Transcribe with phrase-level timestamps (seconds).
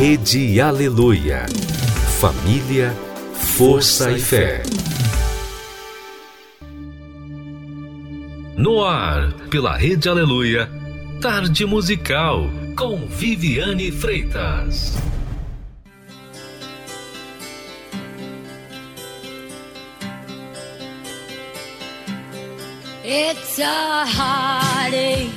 [0.00, 1.44] Rede Aleluia.
[2.20, 2.94] Família,
[3.34, 4.62] força e fé.
[8.56, 10.70] No ar, pela Rede Aleluia,
[11.20, 14.96] Tarde Musical, com Viviane Freitas.
[23.04, 25.32] It's a heartache,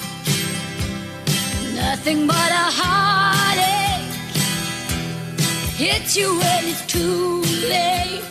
[1.74, 3.71] nothing but a heartache.
[5.82, 8.22] Hits you when it's too late,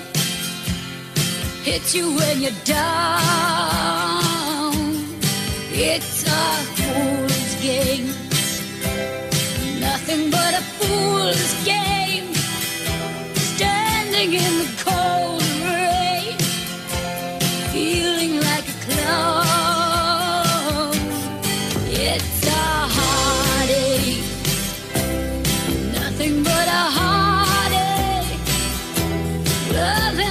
[1.64, 3.02] hits you when you're down.
[5.72, 6.44] It's a
[6.78, 8.06] fool's game,
[9.80, 12.32] nothing but a fool's game.
[13.34, 14.79] Standing in the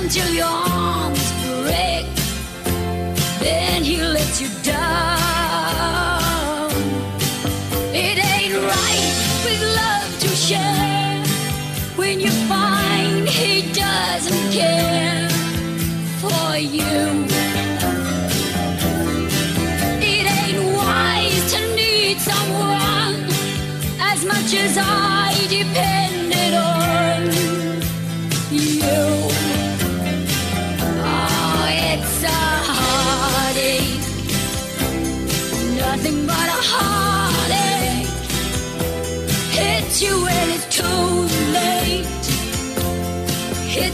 [0.09, 0.68] 就用。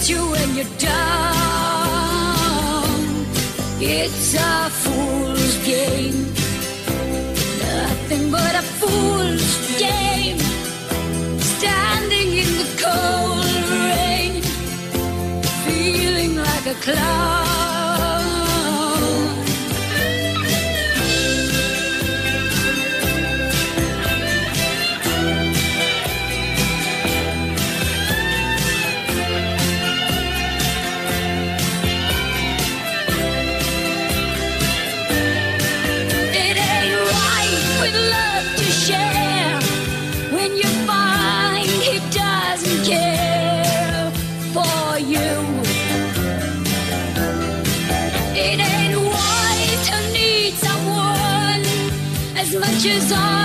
[0.10, 0.96] You when you're down.
[3.80, 6.34] It's a fool's game,
[7.60, 10.40] nothing but a fool's game.
[11.40, 13.46] Standing in the cold
[13.90, 14.42] rain,
[15.66, 17.45] feeling like a clown.
[52.88, 53.45] As much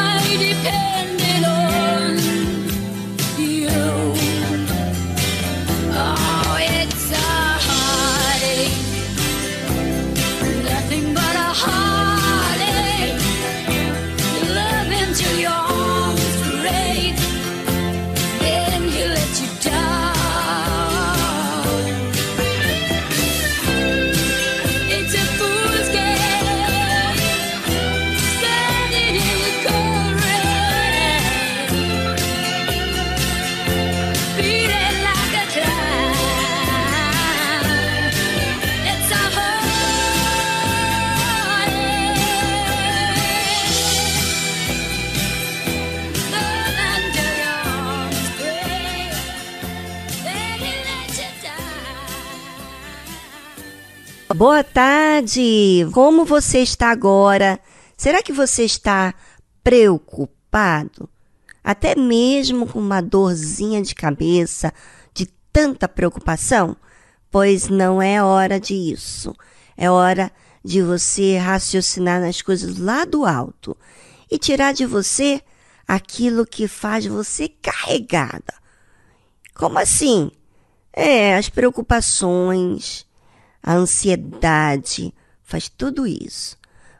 [54.40, 55.86] Boa tarde!
[55.92, 57.60] Como você está agora?
[57.94, 59.12] Será que você está
[59.62, 61.10] preocupado?
[61.62, 64.72] Até mesmo com uma dorzinha de cabeça,
[65.12, 66.74] de tanta preocupação?
[67.30, 69.36] Pois não é hora disso.
[69.76, 70.32] É hora
[70.64, 73.76] de você raciocinar nas coisas lá do alto
[74.30, 75.42] e tirar de você
[75.86, 78.54] aquilo que faz você carregada.
[79.54, 80.30] Como assim?
[80.94, 83.04] É, as preocupações,
[83.62, 86.56] a ansiedade, faz tudo isso.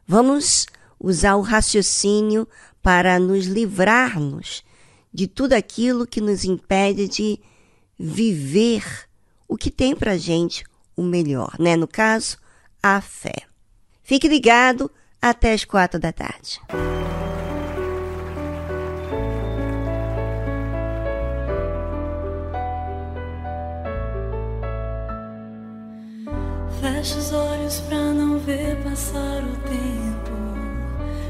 [0.07, 0.67] Vamos
[0.99, 2.47] usar o raciocínio
[2.83, 4.63] para nos livrarmos
[5.13, 7.41] de tudo aquilo que nos impede de
[7.99, 8.85] viver
[9.49, 10.65] o que tem pra gente
[10.97, 11.77] o melhor, né?
[11.77, 12.39] No caso,
[12.83, 13.43] a fé.
[14.03, 14.91] Fique ligado
[15.21, 16.61] até as quatro da tarde.
[26.81, 30.31] Fecho os olhos pra não ver passar o tempo.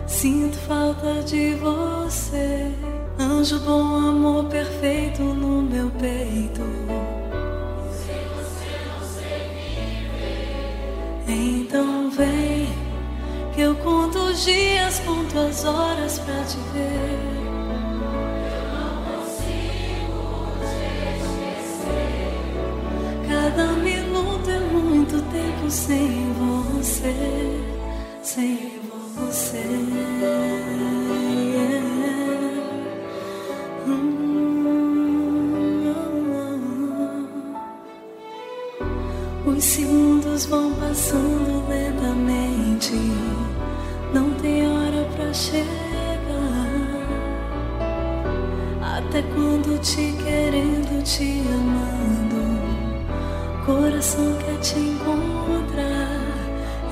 [0.07, 2.71] Sinto falta de você.
[3.19, 6.63] Anjo bom, amor perfeito no meu peito.
[7.93, 10.07] Se você não sei.
[11.27, 12.69] Então vem,
[13.53, 17.19] que eu conto os dias, conto as horas pra te ver.
[18.47, 20.85] Eu não consigo te
[21.19, 22.39] esquecer.
[23.29, 24.90] Cada minuto é um
[25.31, 27.15] tempo sem você,
[28.23, 28.81] sem
[29.17, 29.65] você.
[39.47, 42.95] Os segundos vão passando lentamente,
[44.15, 45.71] não tem hora pra chegar.
[48.81, 52.30] Até quando te querendo, te amando,
[53.65, 56.21] coração quer te encontrar.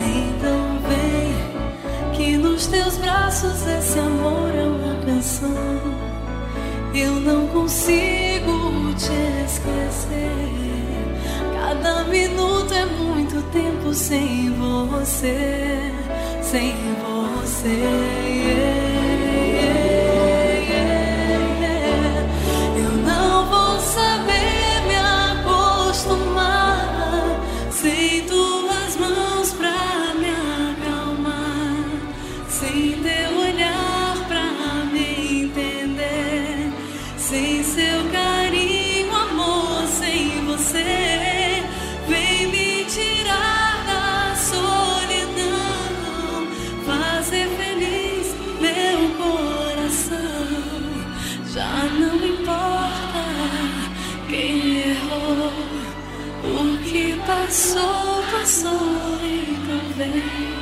[0.00, 6.08] Então vem, que nos teus braços esse amor é uma canção.
[6.94, 10.58] Eu não consigo te esquecer.
[11.54, 15.92] Cada minuto é muito tempo sem você,
[16.42, 18.84] sem você.
[18.84, 18.88] Eu
[57.48, 60.57] passou, passou, então vem.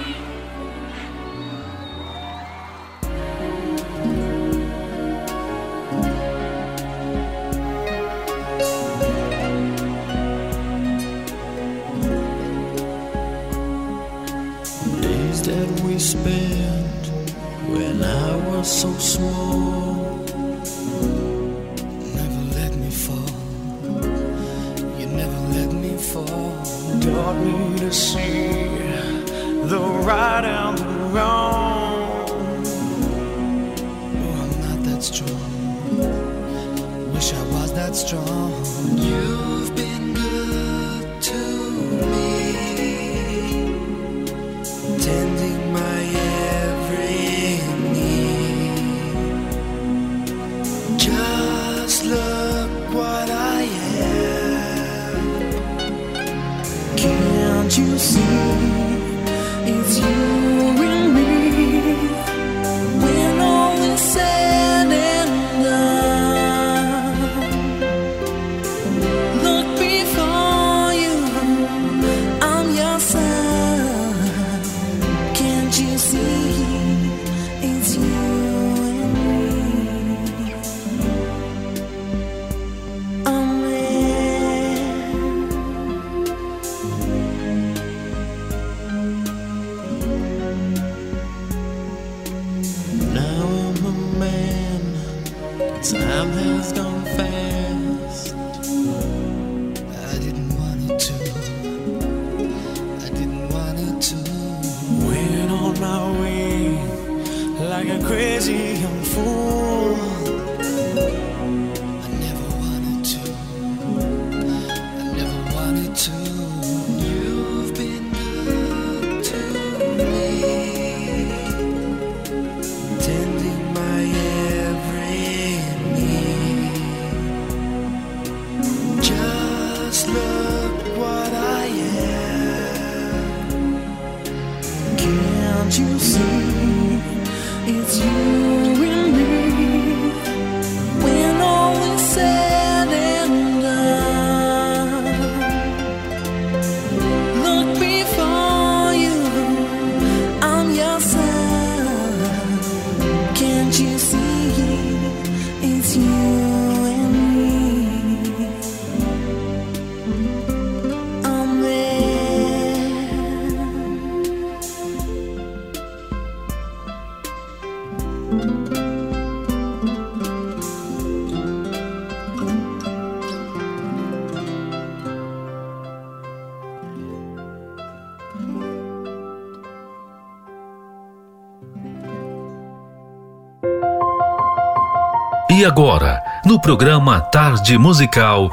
[185.57, 188.51] E agora, no programa Tarde Musical,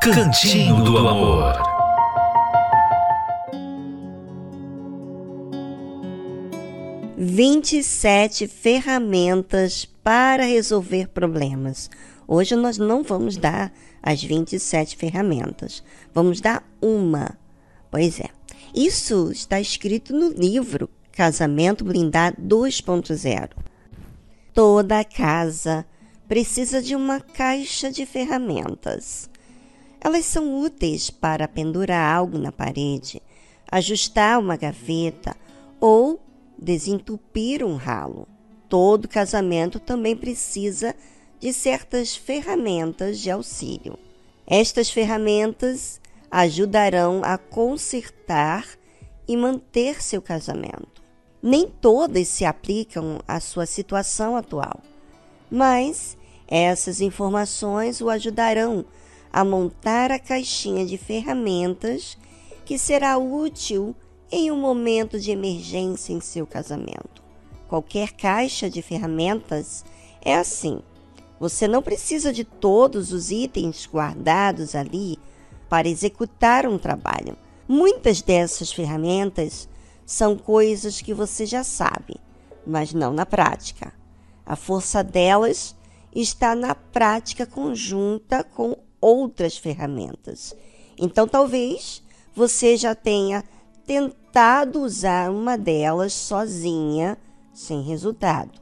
[0.00, 1.52] Cantinho do Amor.
[7.14, 11.90] Vinte e sete ferramentas para resolver problemas.
[12.26, 13.70] Hoje nós não vamos dar
[14.02, 15.84] as 27 ferramentas.
[16.14, 17.36] Vamos dar uma.
[17.90, 18.30] Pois é.
[18.74, 23.50] Isso está escrito no livro Casamento Blindado 2.0.
[24.54, 25.84] Toda casa
[26.30, 29.28] precisa de uma caixa de ferramentas.
[30.00, 33.20] Elas são úteis para pendurar algo na parede,
[33.68, 35.36] ajustar uma gaveta
[35.80, 36.20] ou
[36.56, 38.28] desentupir um ralo.
[38.68, 40.94] Todo casamento também precisa
[41.40, 43.98] de certas ferramentas de auxílio.
[44.46, 48.68] Estas ferramentas ajudarão a consertar
[49.26, 51.02] e manter seu casamento.
[51.42, 54.80] Nem todas se aplicam à sua situação atual,
[55.50, 56.19] mas
[56.50, 58.84] essas informações o ajudarão
[59.32, 62.18] a montar a caixinha de ferramentas
[62.64, 63.94] que será útil
[64.30, 67.22] em um momento de emergência em seu casamento.
[67.68, 69.84] Qualquer caixa de ferramentas
[70.20, 70.80] é assim.
[71.38, 75.18] Você não precisa de todos os itens guardados ali
[75.68, 77.36] para executar um trabalho.
[77.66, 79.68] Muitas dessas ferramentas
[80.04, 82.16] são coisas que você já sabe,
[82.66, 83.92] mas não na prática.
[84.44, 85.76] A força delas
[86.14, 90.54] está na prática conjunta com outras ferramentas.
[90.98, 92.02] Então, talvez
[92.34, 93.44] você já tenha
[93.86, 97.18] tentado usar uma delas sozinha,
[97.52, 98.60] sem resultado.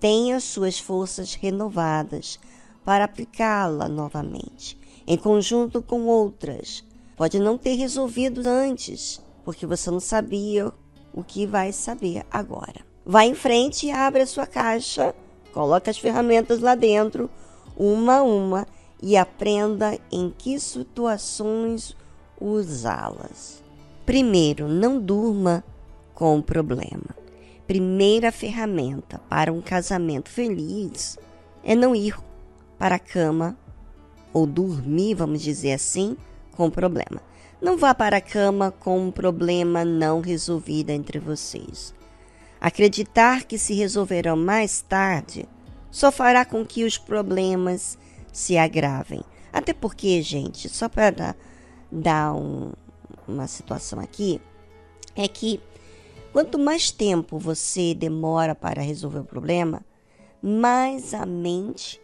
[0.00, 2.38] Tenha suas forças renovadas
[2.84, 6.84] para aplicá-la novamente, em conjunto com outras.
[7.16, 10.72] Pode não ter resolvido antes, porque você não sabia
[11.12, 12.84] o que vai saber agora.
[13.04, 15.14] Vá em frente e abre a sua caixa,
[15.56, 17.30] coloque as ferramentas lá dentro,
[17.74, 18.66] uma a uma,
[19.02, 21.96] e aprenda em que situações
[22.38, 23.64] usá-las.
[24.04, 25.64] Primeiro, não durma
[26.12, 27.16] com o problema.
[27.66, 31.18] Primeira ferramenta para um casamento feliz
[31.64, 32.18] é não ir
[32.78, 33.56] para a cama
[34.34, 36.18] ou dormir, vamos dizer assim,
[36.54, 37.22] com o problema.
[37.62, 41.95] Não vá para a cama com um problema não resolvido entre vocês.
[42.60, 45.46] Acreditar que se resolverão mais tarde
[45.90, 47.98] só fará com que os problemas
[48.32, 49.22] se agravem.
[49.52, 51.36] Até porque, gente, só para dar,
[51.90, 52.72] dar um,
[53.26, 54.40] uma situação aqui,
[55.14, 55.60] é que
[56.32, 59.82] quanto mais tempo você demora para resolver o problema,
[60.42, 62.00] mais a mente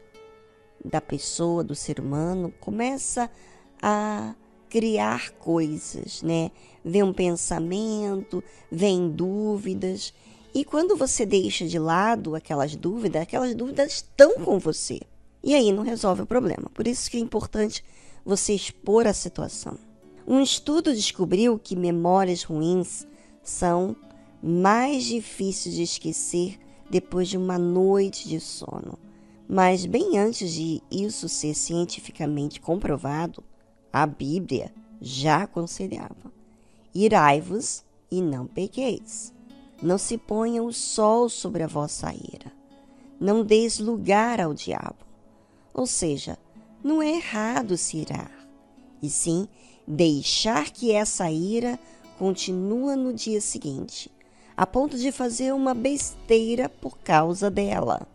[0.85, 3.31] da pessoa, do ser humano, começa
[3.81, 4.35] a
[4.69, 6.51] criar coisas, né?
[6.83, 10.15] Vem um pensamento, vem dúvidas.
[10.55, 15.01] E quando você deixa de lado aquelas dúvidas, aquelas dúvidas estão com você.
[15.43, 16.71] E aí não resolve o problema.
[16.75, 17.83] Por isso que é importante
[18.25, 19.79] você expor a situação.
[20.27, 23.07] Um estudo descobriu que memórias ruins
[23.43, 23.97] são
[24.43, 26.59] mais difíceis de esquecer
[26.91, 28.99] depois de uma noite de sono.
[29.49, 33.43] Mas bem antes de isso ser cientificamente comprovado,
[33.93, 36.33] a Bíblia já aconselhava:
[36.95, 39.33] irai-vos e não pequeis.
[39.83, 42.53] Não se ponha o sol sobre a vossa ira.
[43.19, 45.05] Não deis lugar ao diabo.
[45.75, 46.39] Ou seja,
[46.85, 48.31] não é errado se irar,
[49.03, 49.49] e sim
[49.87, 51.79] deixar que essa ira
[52.19, 54.11] continue no dia seguinte,
[54.57, 58.07] a ponto de fazer uma besteira por causa dela.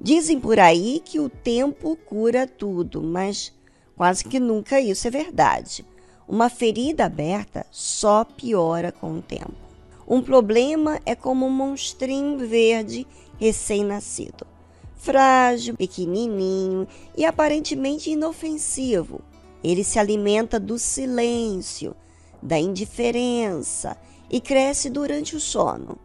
[0.00, 3.52] Dizem por aí que o tempo cura tudo, mas
[3.96, 5.84] quase que nunca isso é verdade.
[6.26, 9.63] Uma ferida aberta só piora com o tempo.
[10.06, 13.06] Um problema é como um monstrinho verde
[13.38, 14.46] recém-nascido
[15.04, 19.20] frágil, pequenininho e aparentemente inofensivo.
[19.62, 21.94] Ele se alimenta do silêncio,
[22.42, 23.98] da indiferença
[24.30, 25.98] e cresce durante o sono.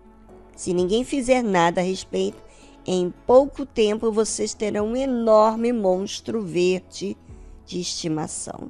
[0.53, 2.37] Se ninguém fizer nada a respeito,
[2.85, 7.15] em pouco tempo vocês terão um enorme monstro verde
[7.65, 8.69] de estimação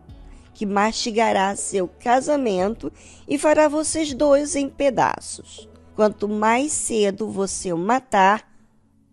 [0.59, 2.91] que mastigará seu casamento
[3.25, 5.69] e fará vocês dois em pedaços.
[5.95, 8.45] Quanto mais cedo você o matar,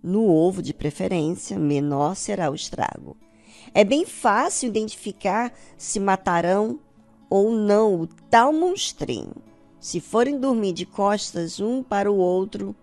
[0.02, 3.16] no ovo de preferência, menor será o estrago.
[3.72, 6.80] É bem fácil identificar se matarão
[7.30, 9.36] ou não o tal monstrinho.
[9.78, 12.74] Se forem dormir de costas um para o outro,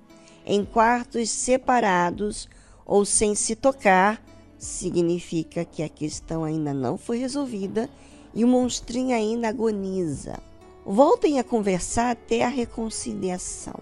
[0.45, 2.47] em quartos separados
[2.85, 4.23] ou sem se tocar,
[4.57, 7.89] significa que a questão ainda não foi resolvida
[8.33, 10.39] e o monstrinho ainda agoniza.
[10.85, 13.79] Voltem a conversar até a reconciliação.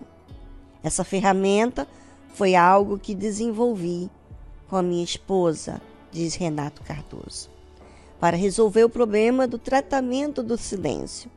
[0.84, 1.88] Essa ferramenta
[2.34, 4.10] foi algo que desenvolvi
[4.70, 5.82] com a minha esposa,
[6.12, 7.50] diz Renato Cardoso,
[8.20, 11.30] para resolver o problema do tratamento do silêncio.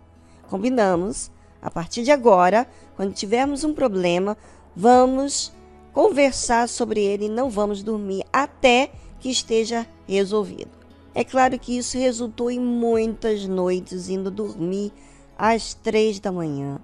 [0.49, 1.30] Combinamos,
[1.61, 2.66] a partir de agora,
[2.97, 4.37] quando tivermos um problema,
[4.76, 5.52] vamos
[5.92, 10.83] conversar sobre ele e não vamos dormir até que esteja resolvido.
[11.14, 14.92] É claro que isso resultou em muitas noites indo dormir
[15.38, 16.80] às três da manhã,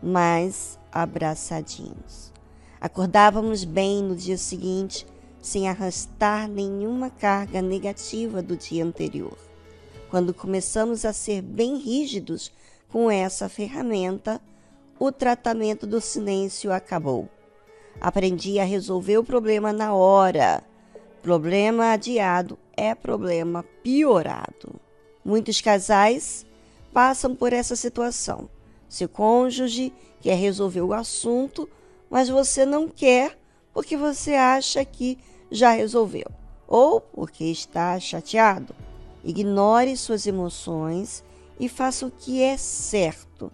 [0.00, 2.32] mas abraçadinhos.
[2.80, 5.04] Acordávamos bem no dia seguinte,
[5.42, 9.36] sem arrastar nenhuma carga negativa do dia anterior.
[10.10, 12.52] Quando começamos a ser bem rígidos
[12.88, 14.40] com essa ferramenta,
[14.96, 17.28] o tratamento do silêncio acabou.
[18.00, 20.62] Aprendi a resolver o problema na hora.
[21.20, 24.80] Problema adiado é problema piorado.
[25.24, 26.46] Muitos casais
[26.92, 28.48] passam por essa situação.
[28.88, 31.68] Seu cônjuge quer resolver o assunto,
[32.10, 33.38] mas você não quer
[33.72, 35.18] porque você acha que
[35.50, 36.26] já resolveu
[36.66, 38.74] ou porque está chateado.
[39.24, 41.24] Ignore suas emoções
[41.58, 43.50] e faça o que é certo.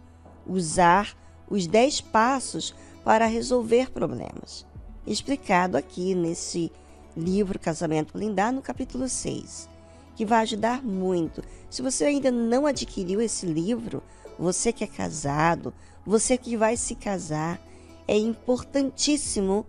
[0.47, 1.17] Usar
[1.49, 2.75] os 10 passos
[3.05, 4.67] para resolver problemas.
[5.07, 6.71] Explicado aqui nesse
[7.17, 9.69] livro Casamento Blindado, no capítulo 6,
[10.17, 11.43] que vai ajudar muito.
[11.71, 14.03] Se você ainda não adquiriu esse livro,
[14.39, 15.73] você que é casado,
[16.05, 17.61] você que vai se casar,
[18.09, 19.67] é importantíssimo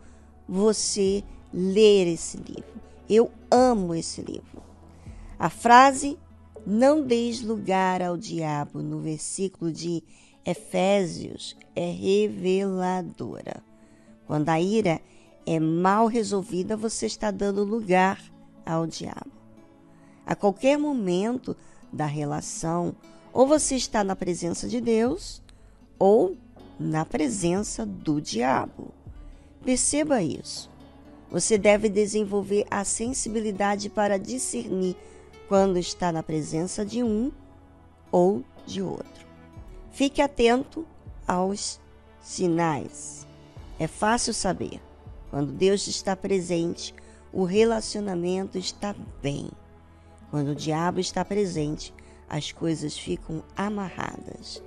[0.48, 1.24] você
[1.54, 2.82] ler esse livro.
[3.10, 4.64] Eu amo esse livro.
[5.38, 6.18] A frase
[6.66, 10.02] não deis lugar ao diabo no versículo de
[10.46, 13.64] Efésios é reveladora.
[14.26, 15.02] Quando a ira
[15.46, 18.20] é mal resolvida, você está dando lugar
[18.66, 19.32] ao diabo.
[20.26, 21.56] A qualquer momento
[21.92, 22.96] da relação,
[23.32, 25.42] ou você está na presença de Deus,
[26.00, 26.38] ou
[26.80, 28.94] na presença do diabo.
[29.64, 30.70] Perceba isso.
[31.30, 34.96] Você deve desenvolver a sensibilidade para discernir
[35.48, 37.32] quando está na presença de um
[38.12, 39.26] ou de outro.
[39.92, 40.86] Fique atento
[41.28, 41.80] aos
[42.22, 43.28] sinais.
[43.80, 44.80] É fácil saber.
[45.34, 46.94] Quando Deus está presente,
[47.34, 49.50] o relacionamento está bem.
[50.30, 51.92] Quando o diabo está presente,
[52.30, 54.62] as coisas ficam amarradas.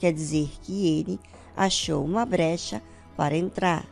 [0.00, 1.20] Quer dizer que ele
[1.56, 2.82] achou uma brecha
[3.16, 3.86] para entrar.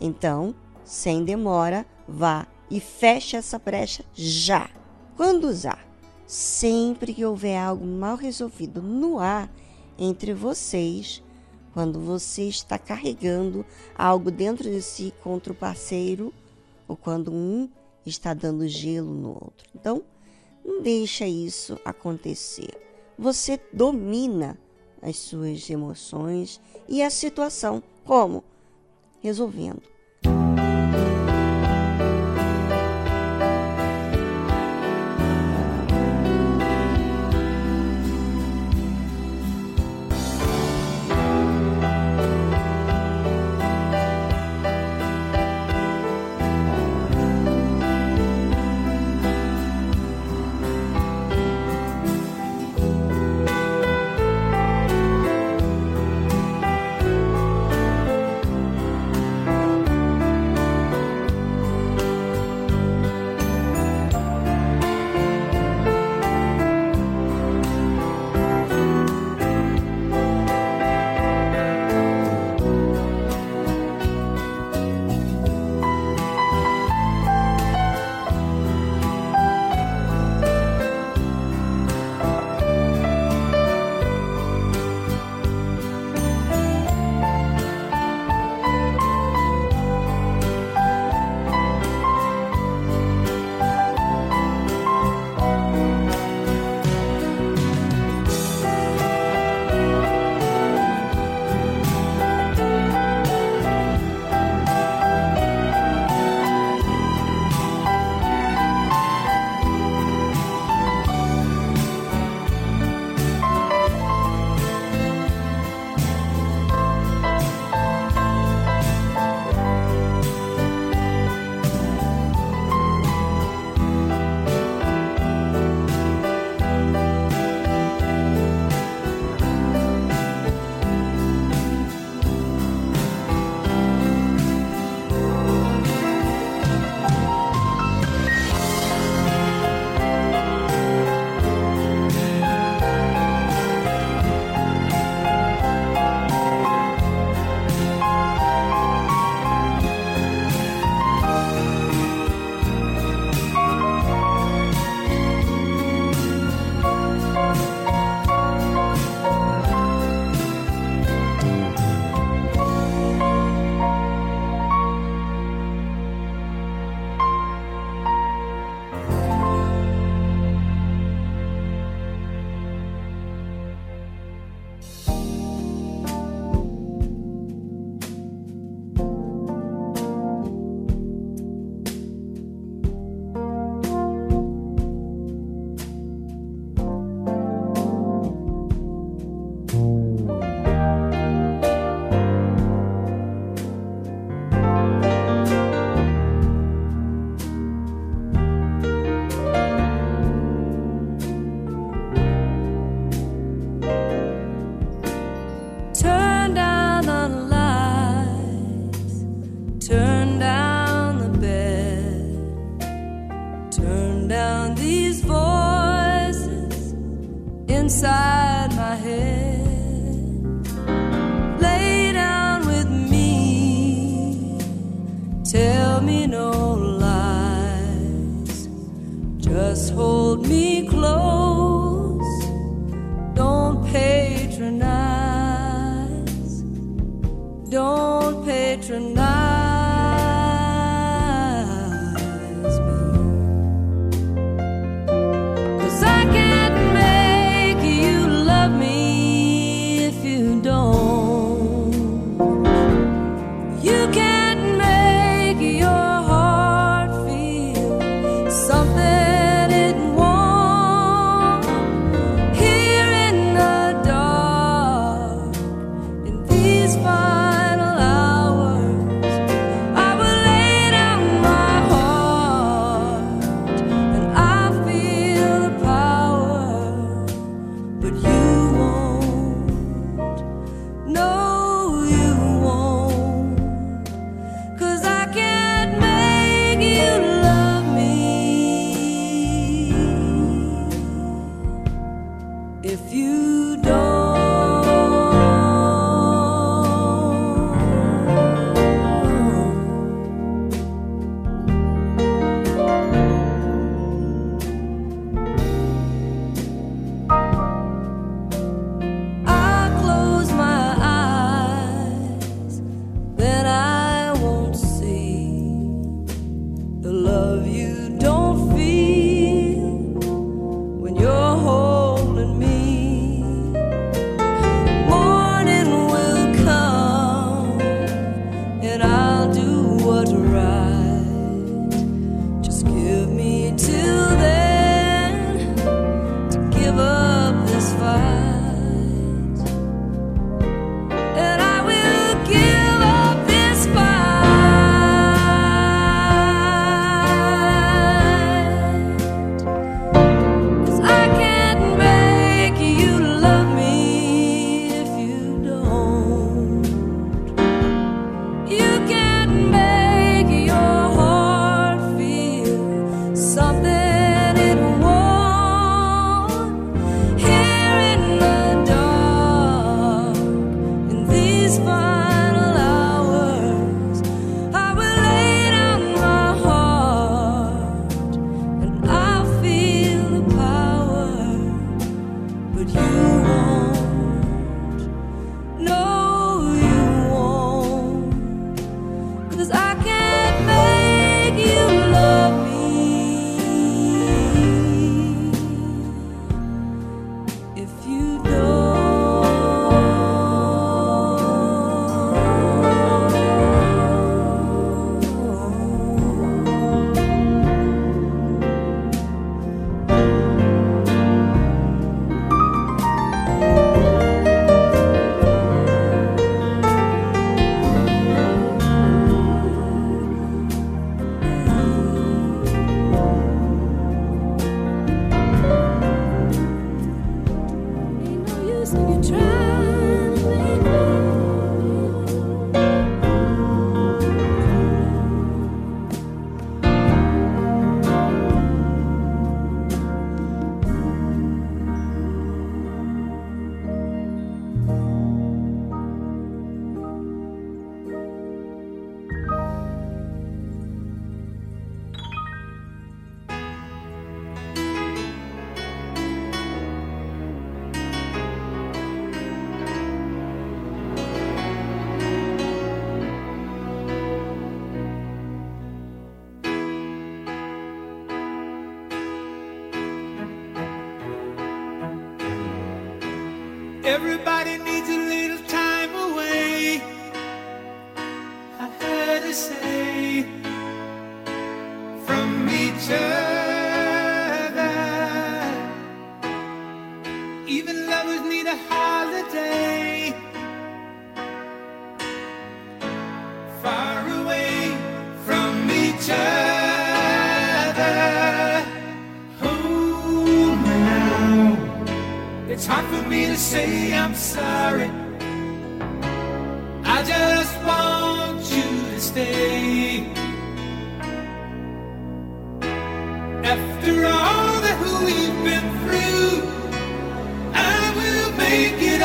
[0.00, 0.54] Então,
[0.86, 4.70] sem demora, vá e feche essa brecha já.
[5.18, 5.86] Quando usar?
[6.26, 9.52] Sempre que houver algo mal resolvido no ar,
[9.98, 11.22] entre vocês
[11.72, 16.32] quando você está carregando algo dentro de si contra o parceiro
[16.86, 17.68] ou quando um
[18.04, 19.68] está dando gelo no outro.
[19.74, 20.02] Então,
[20.64, 22.70] não deixa isso acontecer.
[23.18, 24.58] Você domina
[25.00, 27.82] as suas emoções e a situação.
[28.04, 28.44] Como?
[29.20, 29.91] Resolvendo.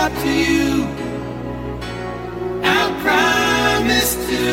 [0.07, 0.85] up to you.
[2.63, 4.45] I'll promise to.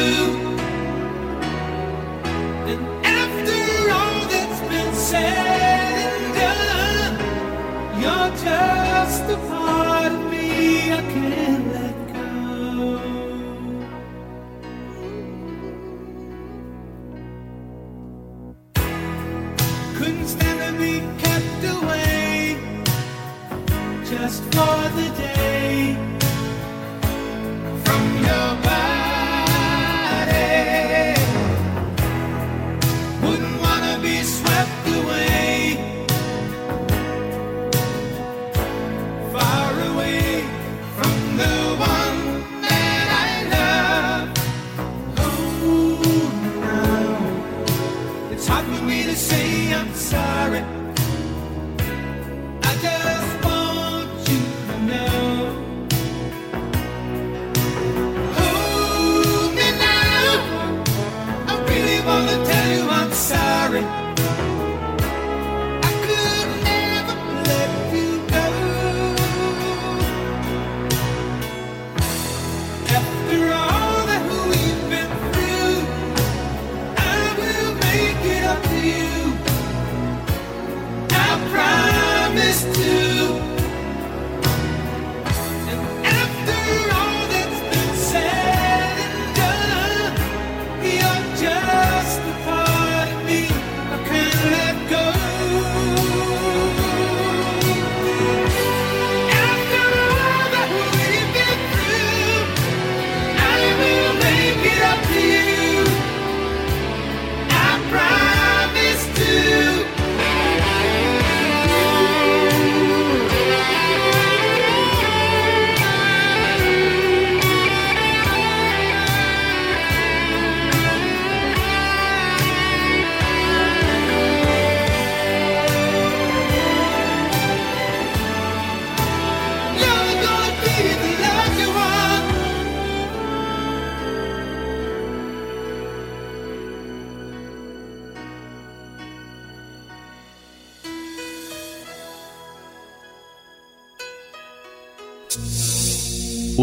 [2.71, 2.83] And
[3.23, 3.61] after
[3.99, 9.64] all that's been said and done, you're just the.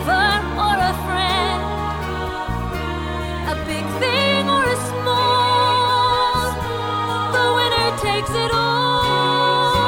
[0.00, 1.62] lover or a friend,
[3.48, 6.52] a big thing or a small.
[7.32, 9.80] The winner takes it all.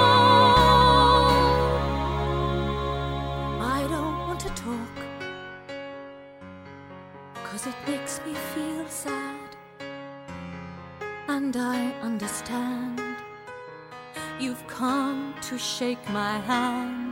[3.61, 4.97] I don't want to talk,
[7.45, 9.57] cause it makes me feel sad,
[11.29, 13.01] and I understand.
[14.41, 17.12] You've come to shake my hand.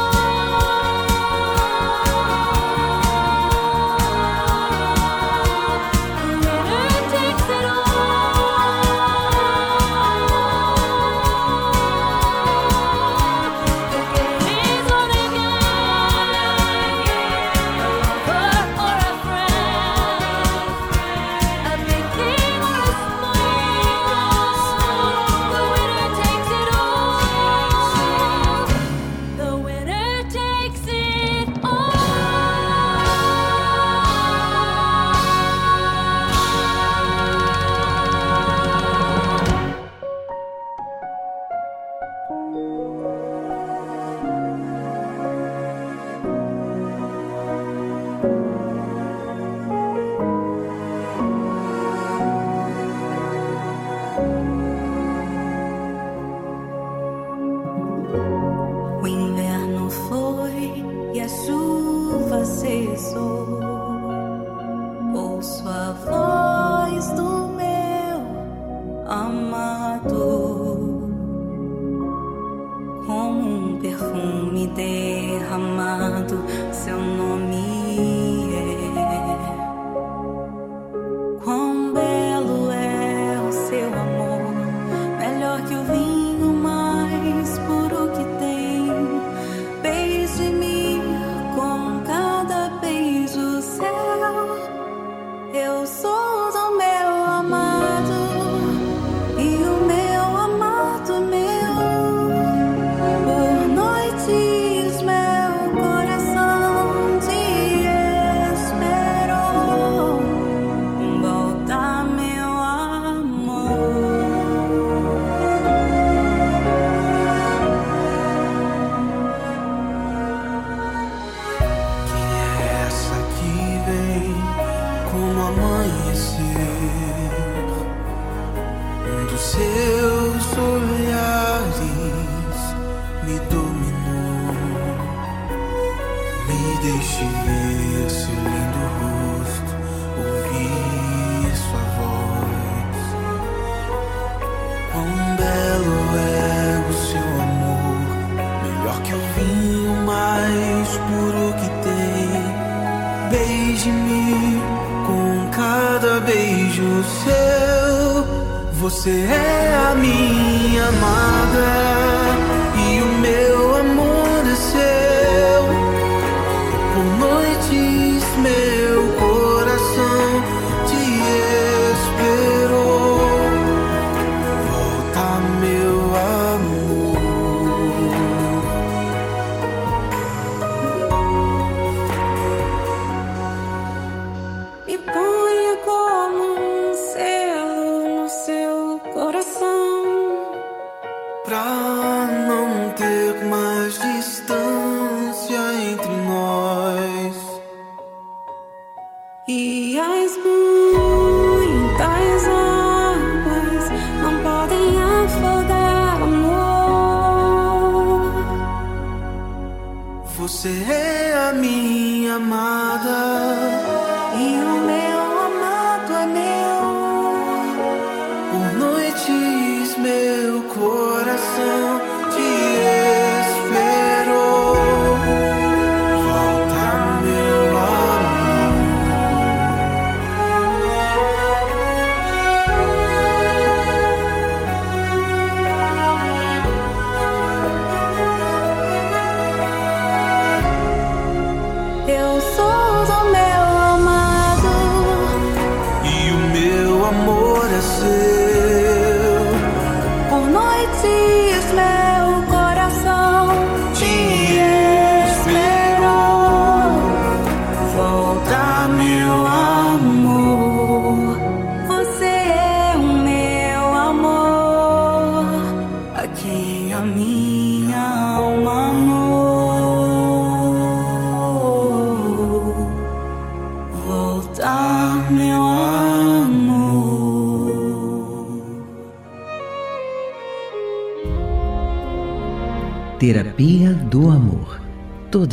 [157.23, 158.71] seu.
[158.73, 162.60] Você é a minha amada.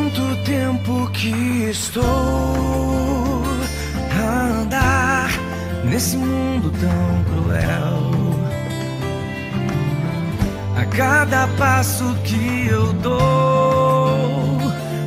[0.00, 2.02] Quanto tempo que estou
[4.18, 5.28] a andar
[5.84, 8.10] nesse mundo tão cruel.
[10.74, 14.58] A cada passo que eu dou,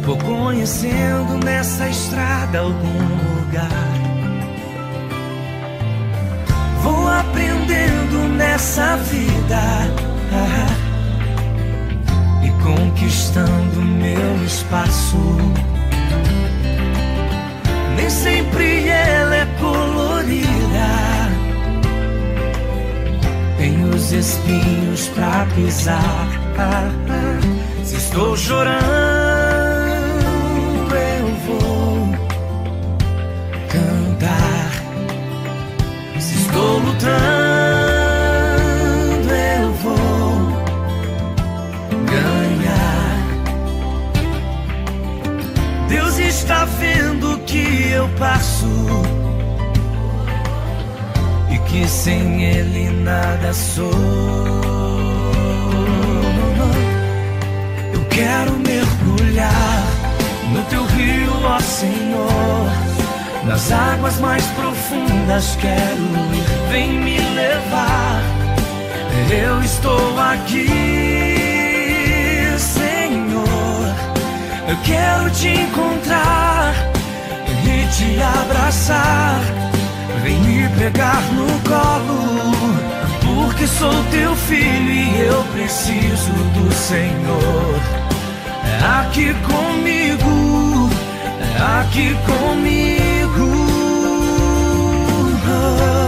[0.03, 2.99] vou conhecendo nessa estrada algum
[3.39, 3.93] lugar.
[6.83, 9.57] Vou aprendendo nessa vida.
[10.31, 10.82] Ah,
[12.63, 15.17] conquistando meu espaço.
[17.95, 20.49] Nem sempre ela é colorida.
[23.57, 26.27] Tenho os espinhos pra pisar.
[27.83, 28.81] Se estou chorando,
[30.95, 32.09] eu vou
[33.69, 34.71] cantar.
[36.19, 37.42] Se estou lutando.
[47.93, 48.67] eu passo
[51.51, 53.91] e que sem ele nada sou.
[57.93, 59.83] Eu quero mergulhar
[60.51, 62.71] no teu rio, ó Senhor,
[63.45, 66.01] nas águas mais profundas quero
[66.33, 68.21] ir, vem me levar.
[69.29, 70.67] Eu estou aqui,
[72.57, 73.95] Senhor.
[74.67, 76.92] Eu quero te encontrar
[77.93, 79.39] te abraçar,
[80.23, 82.41] vem me pegar no colo,
[83.21, 87.79] porque sou teu filho e eu preciso do Senhor.
[88.65, 90.89] É aqui comigo,
[91.55, 93.13] é aqui comigo.
[95.45, 96.02] Oh.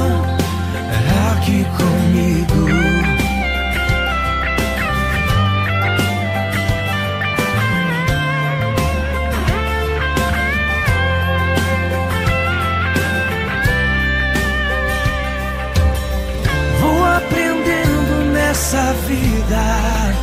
[19.07, 20.13] Vida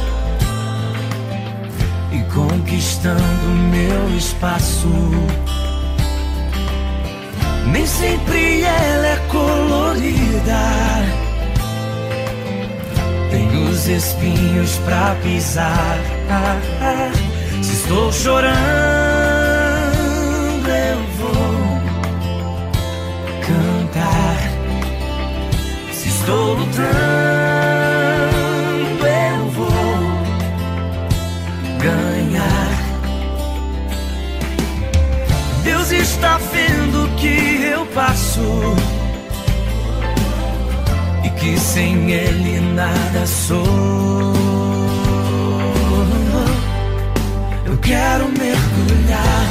[2.10, 4.88] e conquistando meu espaço.
[7.66, 10.62] Nem sempre ela é colorida.
[13.30, 15.98] Tem os espinhos pra pisar.
[17.62, 18.52] Se estou chorando,
[20.68, 21.80] eu vou
[23.46, 24.36] cantar.
[25.92, 27.41] Se estou lutando,
[37.22, 38.40] que eu passo
[41.24, 43.62] e que sem Ele nada sou.
[47.64, 49.46] Eu quero mergulhar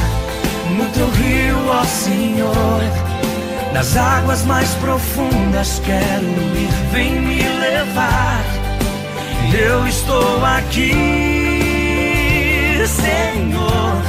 [0.76, 2.82] no teu rio, ó Senhor.
[3.72, 8.44] Nas águas mais profundas quero ir, vem me levar.
[9.54, 10.92] Eu estou aqui,
[12.86, 14.02] Senhor.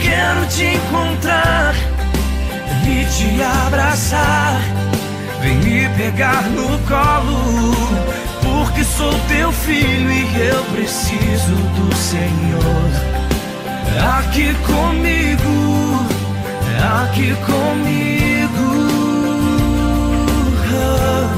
[0.00, 1.74] Quero te encontrar
[2.88, 4.60] e te abraçar.
[5.42, 7.74] Vem me pegar no colo,
[8.42, 13.18] porque sou teu filho e eu preciso do Senhor.
[14.18, 16.06] Aqui comigo,
[17.02, 18.68] aqui comigo,
[20.64, 21.37] aqui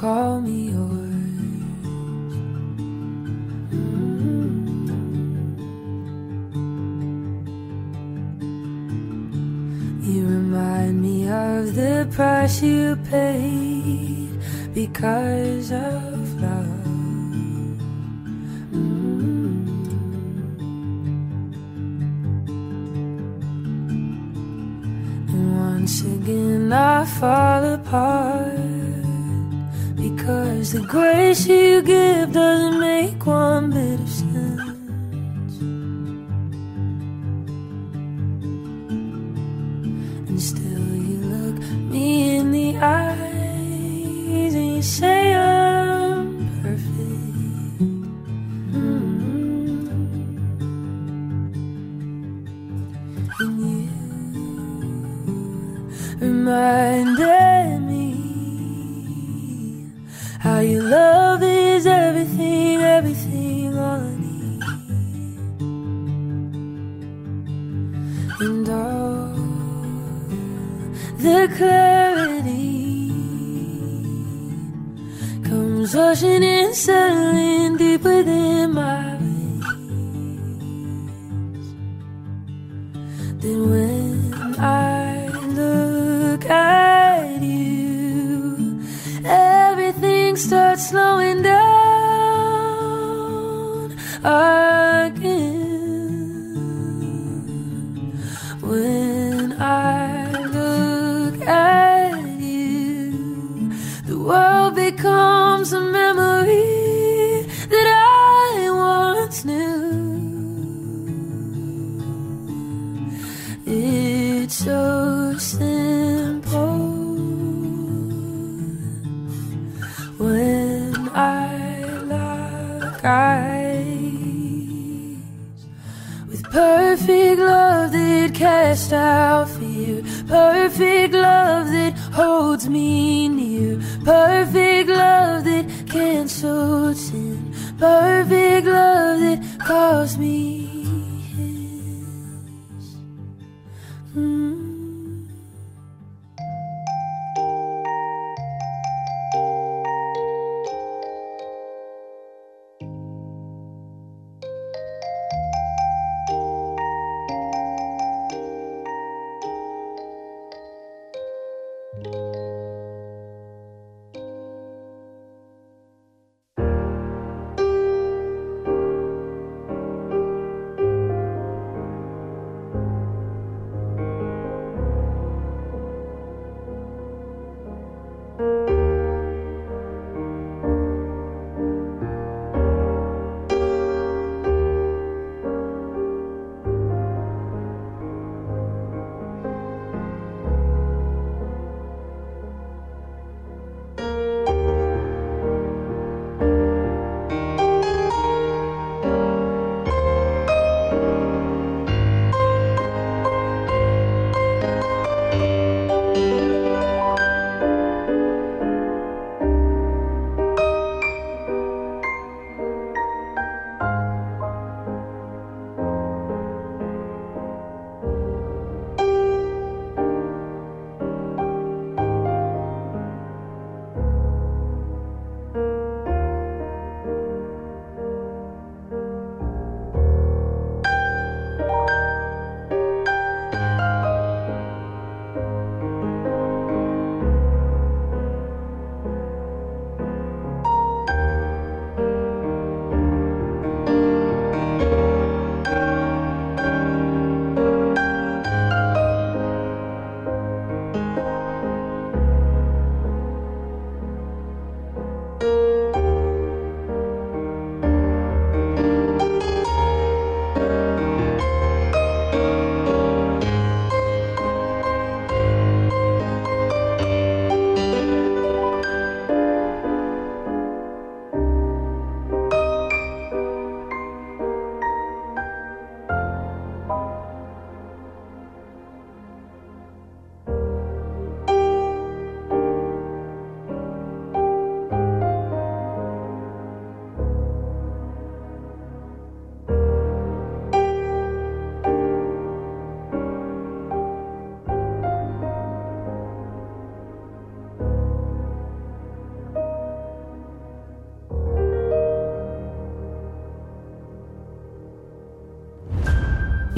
[0.00, 1.10] call me yours.
[10.08, 14.30] You remind me of the price you paid
[14.72, 15.99] because of.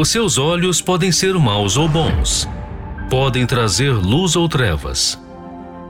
[0.03, 2.49] Os seus olhos podem ser maus ou bons.
[3.09, 5.17] podem trazer luz ou trevas.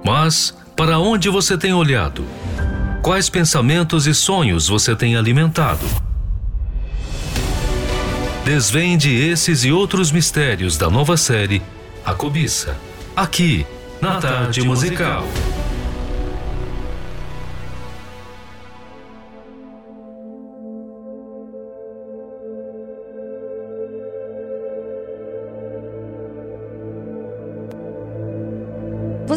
[0.05, 2.23] Mas para onde você tem olhado?
[3.01, 5.87] Quais pensamentos e sonhos você tem alimentado?
[8.45, 11.63] Desvende esses e outros mistérios da nova série
[12.05, 12.77] A Cobiça,
[13.17, 13.65] aqui
[13.99, 15.27] na Tarde Musical.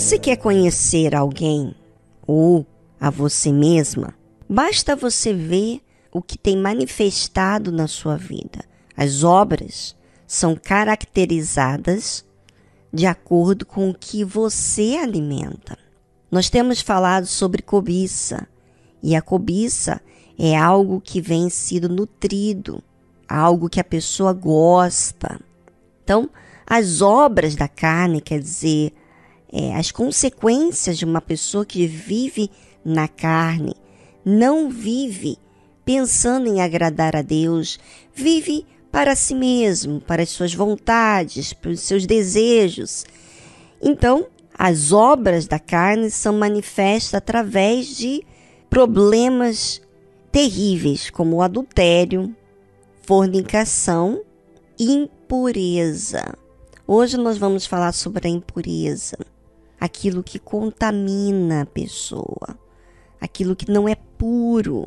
[0.05, 1.73] Você quer conhecer alguém
[2.27, 2.63] ou
[3.01, 4.13] a você mesma?
[4.47, 5.81] Basta você ver
[6.11, 8.63] o que tem manifestado na sua vida.
[8.95, 9.95] As obras
[10.27, 12.23] são caracterizadas
[12.93, 15.75] de acordo com o que você alimenta.
[16.29, 18.47] Nós temos falado sobre cobiça,
[19.01, 19.99] e a cobiça
[20.37, 22.79] é algo que vem sido nutrido,
[23.27, 25.41] algo que a pessoa gosta.
[26.03, 26.29] Então,
[26.63, 28.93] as obras da carne, quer dizer,
[29.51, 32.49] é, as consequências de uma pessoa que vive
[32.83, 33.73] na carne,
[34.23, 35.37] não vive
[35.83, 37.79] pensando em agradar a Deus,
[38.13, 43.05] vive para si mesmo, para as suas vontades, para os seus desejos.
[43.81, 44.27] Então,
[44.57, 48.23] as obras da carne são manifestas através de
[48.69, 49.81] problemas
[50.31, 52.35] terríveis, como o adultério,
[53.03, 54.21] fornicação
[54.79, 56.33] e impureza.
[56.87, 59.17] Hoje nós vamos falar sobre a impureza
[59.85, 62.57] aquilo que contamina a pessoa,
[63.21, 64.85] aquilo que não é puro.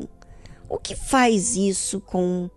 [0.69, 2.49] O que faz isso com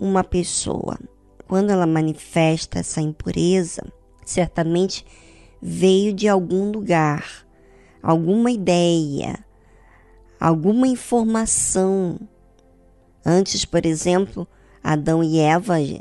[0.00, 0.98] uma pessoa?
[1.46, 3.82] Quando ela manifesta essa impureza,
[4.24, 5.04] certamente
[5.60, 7.46] veio de algum lugar,
[8.02, 9.44] alguma ideia,
[10.38, 12.18] alguma informação.
[13.24, 14.46] Antes, por exemplo,
[14.82, 15.98] Adão e Eva eh,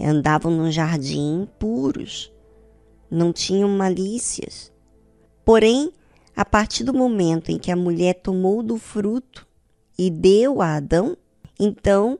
[0.00, 2.32] andavam no jardim puros,
[3.10, 4.75] não tinham malícias.
[5.46, 5.92] Porém,
[6.34, 9.46] a partir do momento em que a mulher tomou do fruto
[9.96, 11.16] e deu a Adão,
[11.56, 12.18] então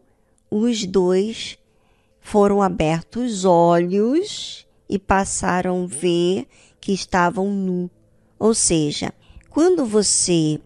[0.49, 1.59] os dois
[2.21, 6.47] foram abertos os olhos e passaram a ver
[6.81, 7.91] que estavam nu.
[8.39, 9.13] Ou seja,
[9.51, 10.61] quando você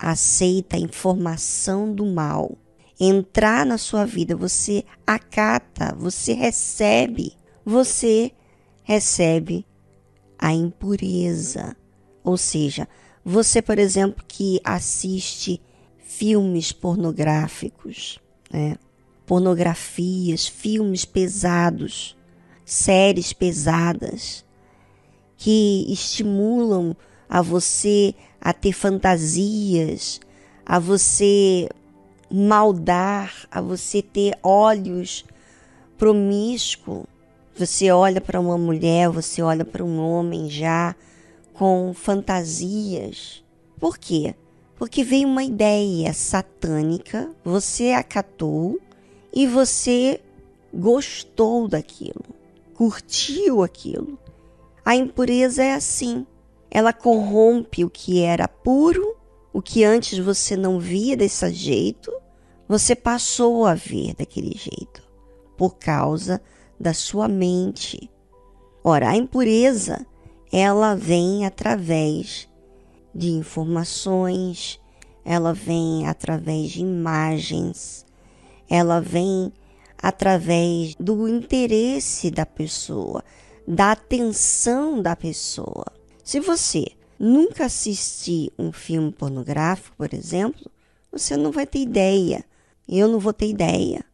[0.00, 2.56] aceita a informação do mal
[2.98, 7.34] entrar na sua vida, você acata, você recebe,
[7.66, 8.32] você
[8.82, 9.66] recebe
[10.38, 11.76] a impureza,
[12.28, 12.86] ou seja,
[13.24, 15.62] você, por exemplo, que assiste
[15.98, 18.20] filmes pornográficos,
[18.52, 18.76] né?
[19.24, 22.14] pornografias, filmes pesados,
[22.66, 24.44] séries pesadas,
[25.38, 26.94] que estimulam
[27.26, 30.20] a você a ter fantasias,
[30.66, 31.66] a você
[32.30, 35.24] maldar, a você ter olhos
[35.96, 37.06] promíscuos.
[37.56, 40.94] Você olha para uma mulher, você olha para um homem já
[41.58, 43.44] com fantasias.
[43.80, 44.36] Por quê?
[44.76, 48.78] Porque veio uma ideia satânica, você acatou
[49.34, 50.20] e você
[50.72, 52.24] gostou daquilo,
[52.74, 54.16] curtiu aquilo.
[54.84, 56.24] A impureza é assim.
[56.70, 59.16] Ela corrompe o que era puro,
[59.52, 62.12] o que antes você não via desse jeito,
[62.68, 65.02] você passou a ver daquele jeito,
[65.56, 66.40] por causa
[66.78, 68.08] da sua mente.
[68.84, 70.06] Ora, a impureza
[70.52, 72.48] ela vem através
[73.14, 74.80] de informações,
[75.24, 78.06] ela vem através de imagens,
[78.68, 79.52] ela vem
[80.00, 83.24] através do interesse da pessoa,
[83.66, 85.86] da atenção da pessoa.
[86.22, 86.86] Se você
[87.18, 90.70] nunca assistir um filme pornográfico, por exemplo,
[91.10, 92.44] você não vai ter ideia.
[92.88, 94.04] Eu não vou ter ideia.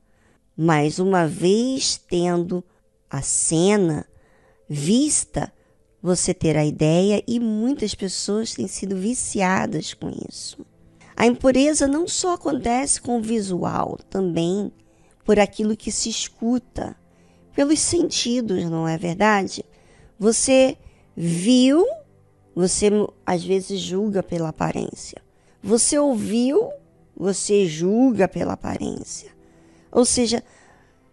[0.56, 2.64] Mas uma vez tendo
[3.10, 4.06] a cena
[4.68, 5.52] vista,
[6.04, 10.58] você ter a ideia e muitas pessoas têm sido viciadas com isso.
[11.16, 14.70] A impureza não só acontece com o visual, também
[15.24, 16.94] por aquilo que se escuta,
[17.54, 19.64] pelos sentidos, não é verdade?
[20.18, 20.76] Você
[21.16, 21.86] viu,
[22.54, 22.90] você
[23.24, 25.22] às vezes julga pela aparência.
[25.62, 26.70] Você ouviu,
[27.16, 29.30] você julga pela aparência.
[29.90, 30.44] Ou seja,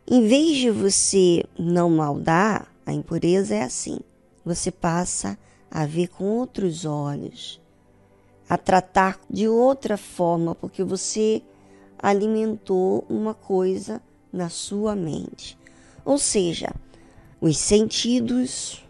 [0.05, 3.97] em vez de você não maldar, a impureza é assim
[4.43, 5.37] você passa
[5.69, 7.61] a ver com outros olhos,
[8.49, 11.41] a tratar de outra forma, porque você
[11.97, 14.01] alimentou uma coisa
[14.33, 15.57] na sua mente.
[16.03, 16.73] Ou seja,
[17.39, 18.83] os sentidos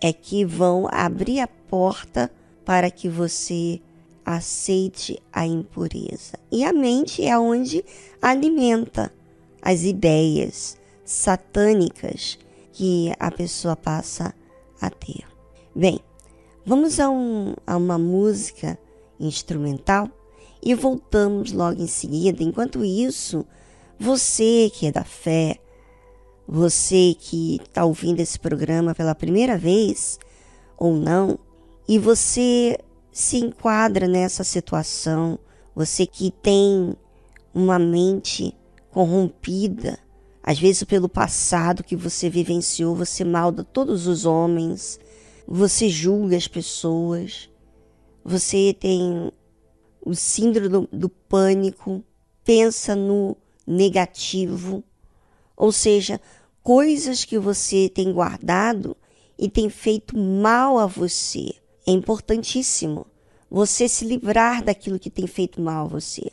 [0.00, 2.30] é que vão abrir a porta
[2.64, 3.80] para que você
[4.24, 6.38] aceite a impureza.
[6.50, 7.84] E a mente é onde
[8.20, 9.12] alimenta
[9.62, 12.38] as ideias satânicas
[12.72, 14.45] que a pessoa passa a
[14.98, 15.24] ter.
[15.74, 16.00] Bem,
[16.64, 18.78] vamos a, um, a uma música
[19.18, 20.08] instrumental
[20.62, 22.42] e voltamos logo em seguida.
[22.42, 23.46] Enquanto isso,
[23.98, 25.58] você que é da fé,
[26.46, 30.18] você que está ouvindo esse programa pela primeira vez
[30.76, 31.38] ou não,
[31.88, 32.78] e você
[33.12, 35.38] se enquadra nessa situação,
[35.74, 36.94] você que tem
[37.54, 38.54] uma mente
[38.90, 39.98] corrompida,
[40.46, 45.00] às vezes pelo passado que você vivenciou, você malda todos os homens,
[45.44, 47.50] você julga as pessoas,
[48.24, 49.32] você tem
[50.00, 52.00] o síndrome do, do pânico,
[52.44, 53.36] pensa no
[53.66, 54.84] negativo,
[55.56, 56.20] ou seja,
[56.62, 58.96] coisas que você tem guardado
[59.36, 61.54] e tem feito mal a você.
[61.84, 63.04] É importantíssimo
[63.50, 66.30] você se livrar daquilo que tem feito mal a você.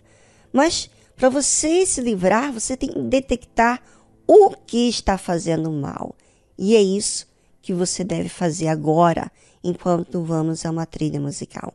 [0.52, 3.82] Mas para você se livrar, você tem que detectar
[4.28, 6.16] o que está fazendo mal.
[6.58, 7.28] E é isso
[7.62, 9.32] que você deve fazer agora,
[9.64, 11.74] enquanto vamos a uma trilha musical.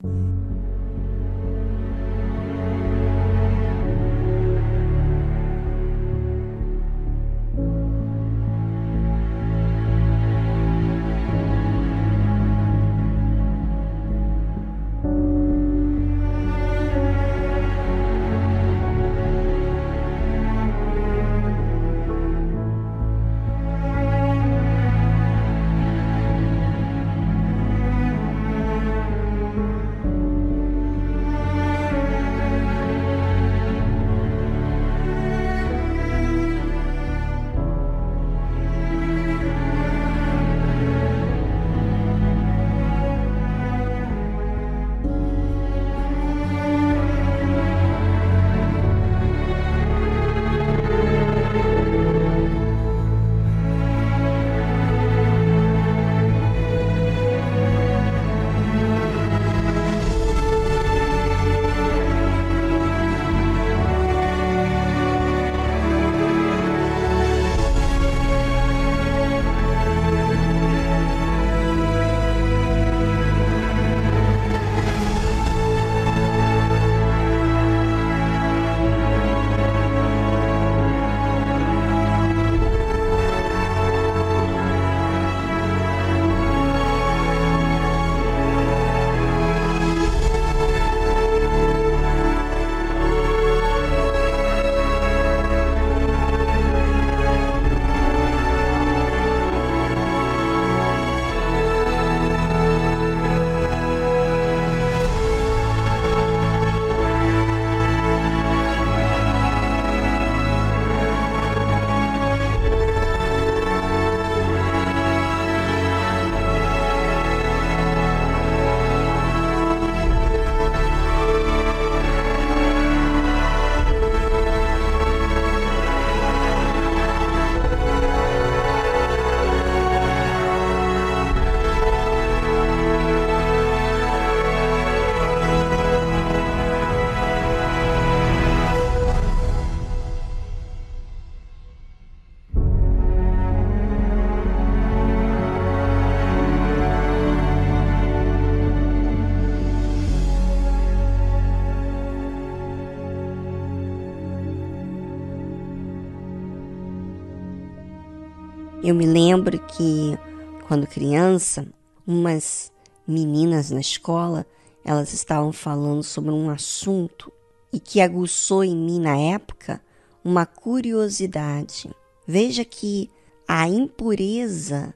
[159.28, 160.18] Lembro que,
[160.66, 161.66] quando criança,
[162.06, 162.72] umas
[163.06, 164.46] meninas na escola,
[164.82, 167.30] elas estavam falando sobre um assunto
[167.70, 169.82] e que aguçou em mim na época
[170.24, 171.90] uma curiosidade.
[172.26, 173.10] Veja que
[173.46, 174.94] a impureza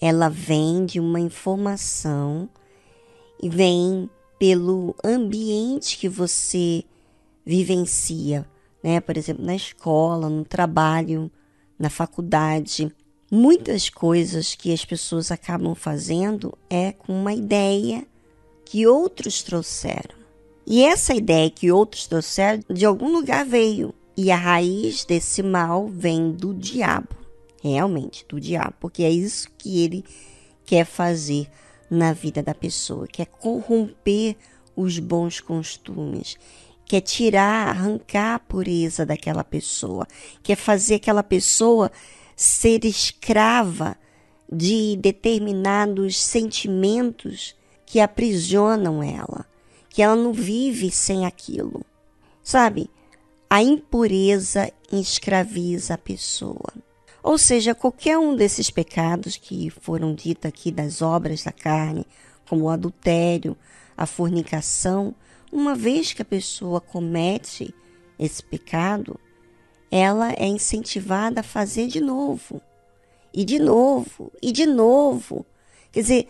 [0.00, 2.48] ela vem de uma informação
[3.40, 4.10] e vem
[4.40, 6.82] pelo ambiente que você
[7.46, 8.44] vivencia,
[8.82, 9.00] né?
[9.00, 11.30] Por exemplo, na escola, no trabalho,
[11.78, 12.92] na faculdade.
[13.30, 18.06] Muitas coisas que as pessoas acabam fazendo é com uma ideia
[18.64, 20.16] que outros trouxeram.
[20.66, 23.94] E essa ideia que outros trouxeram de algum lugar veio.
[24.16, 27.08] E a raiz desse mal vem do diabo.
[27.62, 28.74] Realmente, do diabo.
[28.80, 30.04] Porque é isso que ele
[30.64, 31.48] quer fazer
[31.90, 33.06] na vida da pessoa.
[33.06, 34.36] Quer corromper
[34.74, 36.36] os bons costumes.
[36.86, 40.06] Quer tirar, arrancar a pureza daquela pessoa.
[40.42, 41.92] Quer fazer aquela pessoa
[42.38, 43.96] ser escrava
[44.50, 49.44] de determinados sentimentos que aprisionam ela,
[49.90, 51.84] que ela não vive sem aquilo.
[52.40, 52.88] Sabe?
[53.50, 56.72] A impureza escraviza a pessoa.
[57.24, 62.06] Ou seja, qualquer um desses pecados que foram ditos aqui das obras da carne,
[62.48, 63.56] como o adultério,
[63.96, 65.12] a fornicação,
[65.50, 67.74] uma vez que a pessoa comete
[68.16, 69.18] esse pecado,
[69.90, 72.60] ela é incentivada a fazer de novo,
[73.32, 75.46] e de novo, e de novo.
[75.92, 76.28] Quer dizer,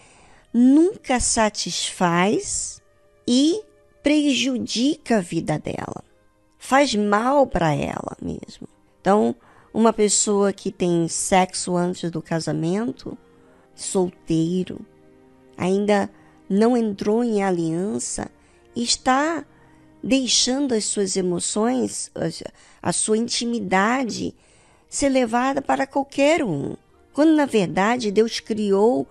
[0.53, 2.81] nunca satisfaz
[3.27, 3.63] e
[4.03, 6.05] prejudica a vida dela.
[6.59, 8.69] Faz mal para ela mesmo.
[9.01, 9.35] Então,
[9.73, 13.17] uma pessoa que tem sexo antes do casamento,
[13.75, 14.81] solteiro,
[15.57, 16.11] ainda
[16.49, 18.31] não entrou em aliança,
[18.75, 19.45] está
[20.03, 22.11] deixando as suas emoções,
[22.83, 24.35] a sua intimidade
[24.89, 26.77] ser levada para qualquer um.
[27.13, 29.07] Quando na verdade Deus criou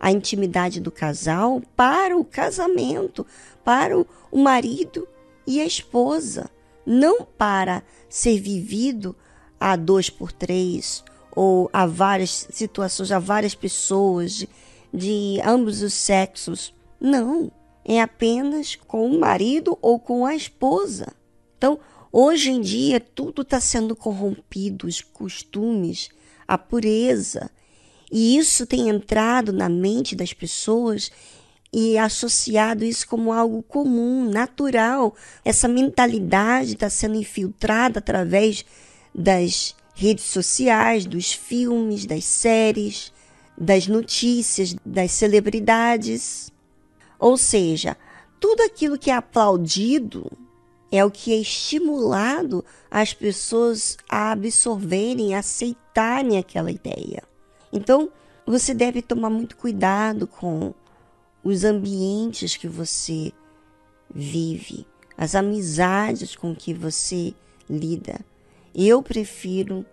[0.00, 3.26] a intimidade do casal para o casamento,
[3.64, 4.06] para o
[4.38, 5.08] marido
[5.46, 6.50] e a esposa,
[6.86, 9.14] não para ser vivido
[9.58, 14.48] a dois por três ou a várias situações, a várias pessoas de,
[14.92, 16.74] de ambos os sexos.
[17.00, 17.50] Não,
[17.88, 21.14] é apenas com o marido ou com a esposa.
[21.56, 21.80] Então,
[22.12, 26.10] hoje em dia, tudo está sendo corrompido, os costumes,
[26.46, 27.50] a pureza.
[28.12, 31.10] E isso tem entrado na mente das pessoas
[31.72, 35.16] e associado isso como algo comum, natural.
[35.42, 38.66] Essa mentalidade está sendo infiltrada através
[39.14, 43.12] das redes sociais, dos filmes, das séries,
[43.56, 46.52] das notícias, das celebridades.
[47.18, 47.96] Ou seja,
[48.40, 50.30] tudo aquilo que é aplaudido
[50.90, 57.22] é o que é estimulado as pessoas a absorverem, a aceitarem aquela ideia.
[57.72, 58.10] Então,
[58.46, 60.72] você deve tomar muito cuidado com
[61.44, 63.32] os ambientes que você
[64.14, 64.86] vive,
[65.16, 67.34] as amizades com que você
[67.68, 68.20] lida.
[68.74, 69.84] Eu prefiro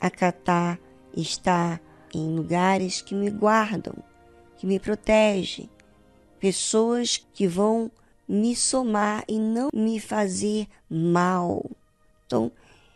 [0.00, 0.78] acatar
[1.14, 1.80] estar
[2.14, 3.94] em lugares que me guardam,
[4.56, 5.68] que me protegem,
[6.40, 7.90] pessoas que vão
[8.28, 11.64] me somar e não me fazer mal.
[12.26, 12.50] Então,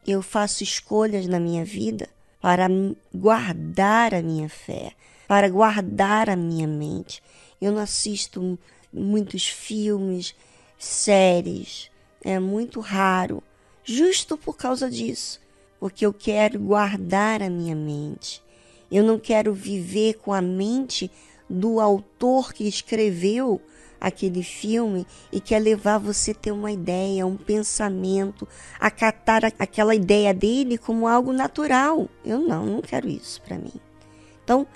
[0.07, 2.09] eu faço escolhas na minha vida
[2.41, 2.67] para
[3.15, 4.93] guardar a minha fé,
[5.29, 7.23] para guardar a minha mente.
[7.61, 8.59] Eu não assisto
[8.93, 10.35] muitos filmes,
[10.79, 11.91] séries,
[12.23, 13.43] é muito raro,
[13.85, 15.41] justo por causa disso,
[15.79, 18.43] porque eu quero guardar a minha mente.
[18.91, 21.11] Eu não quero viver com a mente
[21.51, 23.61] do autor que escreveu
[24.01, 28.49] aquele filme e quer levar você a ter uma ideia, um pensamento,
[28.79, 32.09] acatar aquela ideia dele como algo natural.
[32.25, 33.75] Eu não, não quero isso para mim.
[34.43, 34.67] Então,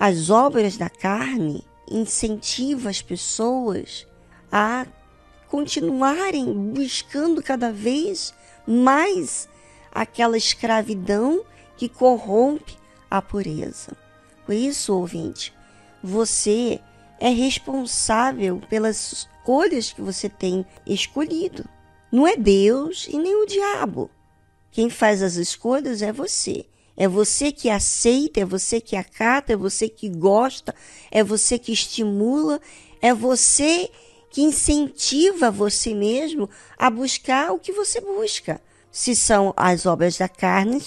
[0.00, 4.06] as obras da carne incentivam as pessoas
[4.50, 4.86] a
[5.48, 8.34] continuarem buscando cada vez
[8.66, 9.48] mais
[9.92, 11.44] aquela escravidão
[11.76, 12.76] que corrompe
[13.08, 13.92] a pureza.
[14.44, 15.53] Por isso, ouvinte,
[16.04, 16.78] você
[17.18, 21.64] é responsável pelas escolhas que você tem escolhido.
[22.12, 24.10] Não é Deus e nem o diabo.
[24.70, 26.66] Quem faz as escolhas é você.
[26.94, 30.74] É você que aceita, é você que acata, é você que gosta,
[31.10, 32.60] é você que estimula,
[33.00, 33.90] é você
[34.30, 38.60] que incentiva você mesmo a buscar o que você busca.
[38.92, 40.82] Se são as obras da carne,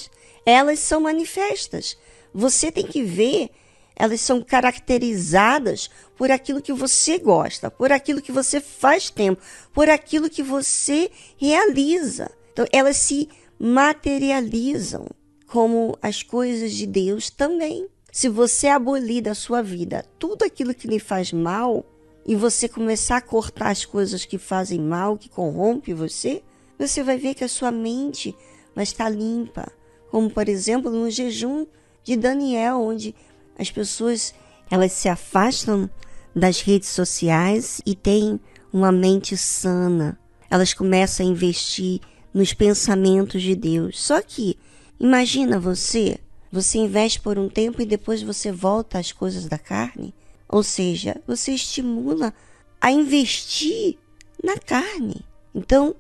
[0.46, 1.98] elas são manifestas.
[2.32, 3.50] Você tem que ver
[3.98, 9.42] elas são caracterizadas por aquilo que você gosta, por aquilo que você faz tempo,
[9.74, 12.30] por aquilo que você realiza.
[12.54, 13.28] Então, elas se
[13.60, 15.08] materializam
[15.48, 17.88] como as coisas de Deus também.
[18.12, 21.86] Se você abolir da sua vida tudo aquilo que lhe faz mal
[22.26, 26.44] e você começar a cortar as coisas que fazem mal, que corrompe você,
[26.78, 28.36] você vai ver que a sua mente
[28.76, 29.72] vai estar limpa.
[30.12, 31.66] Como, por exemplo, no jejum
[32.04, 33.14] de Daniel, onde
[33.58, 34.34] as pessoas
[34.70, 35.90] elas se afastam
[36.36, 38.40] das redes sociais e têm
[38.72, 40.20] uma mente sana.
[40.50, 42.00] Elas começam a investir
[42.34, 44.02] nos pensamentos de Deus.
[44.02, 44.58] Só que
[45.00, 46.20] imagina você,
[46.52, 50.14] você investe por um tempo e depois você volta às coisas da carne.
[50.48, 52.34] Ou seja, você estimula
[52.80, 53.98] a investir
[54.44, 55.26] na carne.
[55.56, 55.96] Então,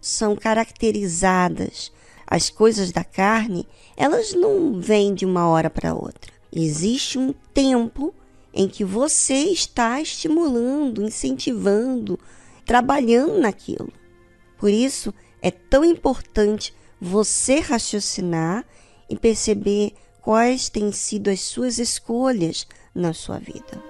[0.00, 1.90] são caracterizadas
[2.30, 3.66] as coisas da carne,
[3.96, 6.30] elas não vêm de uma hora para outra.
[6.52, 8.14] Existe um tempo
[8.52, 12.18] em que você está estimulando, incentivando,
[12.64, 13.92] trabalhando naquilo.
[14.58, 18.66] Por isso é tão importante você raciocinar
[19.08, 23.89] e perceber quais têm sido as suas escolhas na sua vida.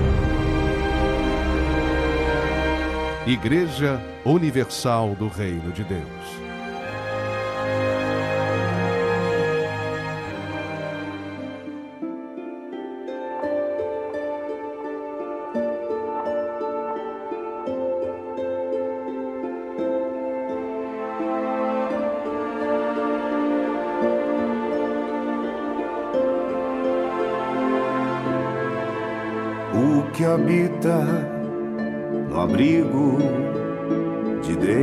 [3.27, 6.01] Igreja Universal do Reino de Deus.
[29.75, 31.30] O que habita
[32.51, 33.17] abrigo
[34.43, 34.75] de Deus,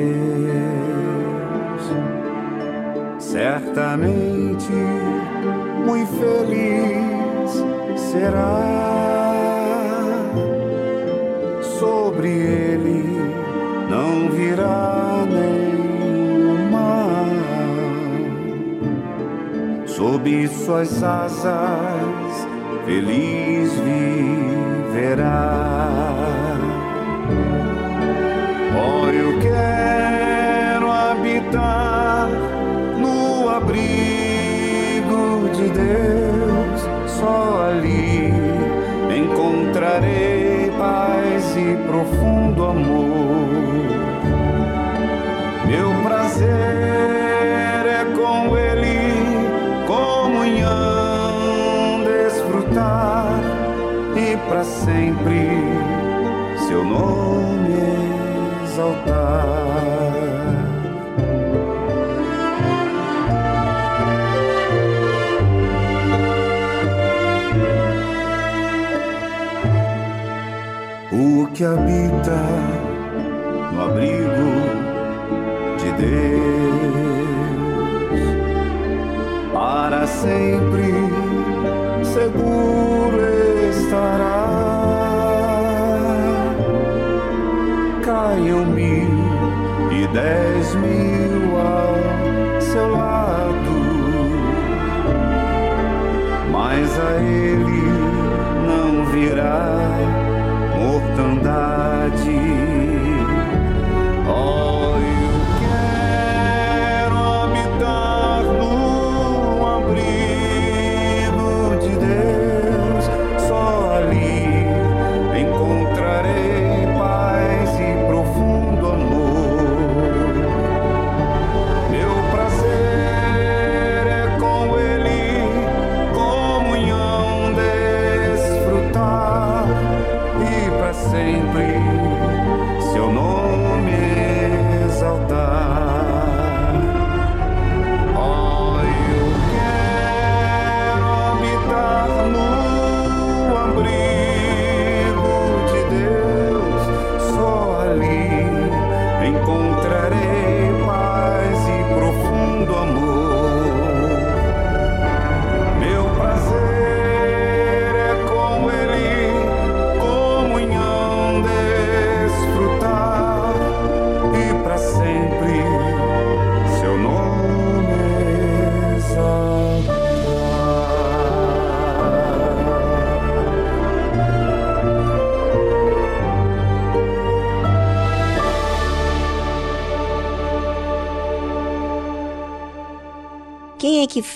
[3.19, 4.73] certamente
[5.85, 7.63] muito feliz
[8.11, 8.65] será.
[11.79, 13.05] Sobre ele
[13.91, 17.29] não virá nenhum mal,
[19.87, 22.49] sob suas asas
[22.87, 23.73] feliz
[24.95, 25.68] viverá.
[41.99, 43.49] Profundo amor.
[45.67, 49.17] Meu prazer é com Ele,
[49.87, 50.75] comunhão,
[52.05, 53.41] desfrutar
[54.17, 55.51] e para sempre
[56.69, 57.18] seu nome
[73.73, 74.51] no abrigo
[75.79, 76.29] de Deus
[79.53, 80.93] para sempre
[82.03, 83.19] seguro
[83.71, 84.47] estará.
[88.05, 89.19] Caiam mil
[89.91, 91.97] e dez mil ao
[92.61, 93.75] seu lado,
[96.51, 97.68] mas a ele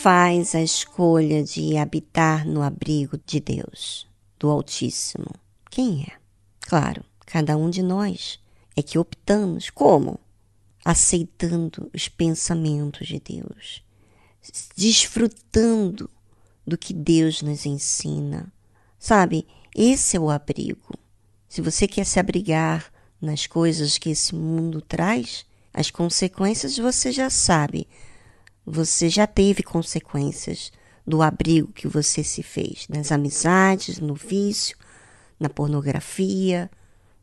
[0.03, 4.05] faz a escolha de habitar no abrigo de Deus,
[4.37, 5.31] do Altíssimo?
[5.71, 6.17] Quem é?
[6.61, 8.41] Claro, cada um de nós
[8.75, 9.71] é que optamos.
[9.71, 10.19] Como?
[10.85, 13.85] Aceitando os pensamentos de Deus,
[14.77, 16.11] desfrutando
[16.67, 18.53] do que Deus nos ensina.
[18.99, 20.99] Sabe, esse é o abrigo.
[21.49, 27.31] Se você quer se abrigar nas coisas que esse mundo traz, as consequências você já
[27.31, 27.87] sabe.
[28.65, 30.71] Você já teve consequências
[31.07, 34.77] do abrigo que você se fez, nas amizades, no vício,
[35.39, 36.71] na pornografia.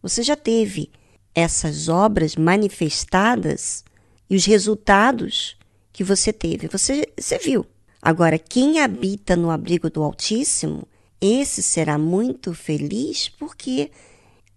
[0.02, 0.92] Você já teve
[1.34, 3.84] essas obras manifestadas
[4.30, 5.58] e os resultados
[5.94, 6.68] que você teve.
[6.68, 7.66] Você, você viu.
[8.02, 10.88] Agora, quem habita no abrigo do Altíssimo,
[11.20, 13.92] esse será muito feliz porque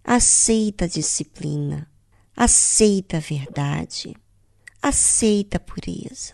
[0.03, 1.89] aceita a disciplina,
[2.35, 4.15] aceita a verdade,
[4.83, 6.33] aceita a pureza.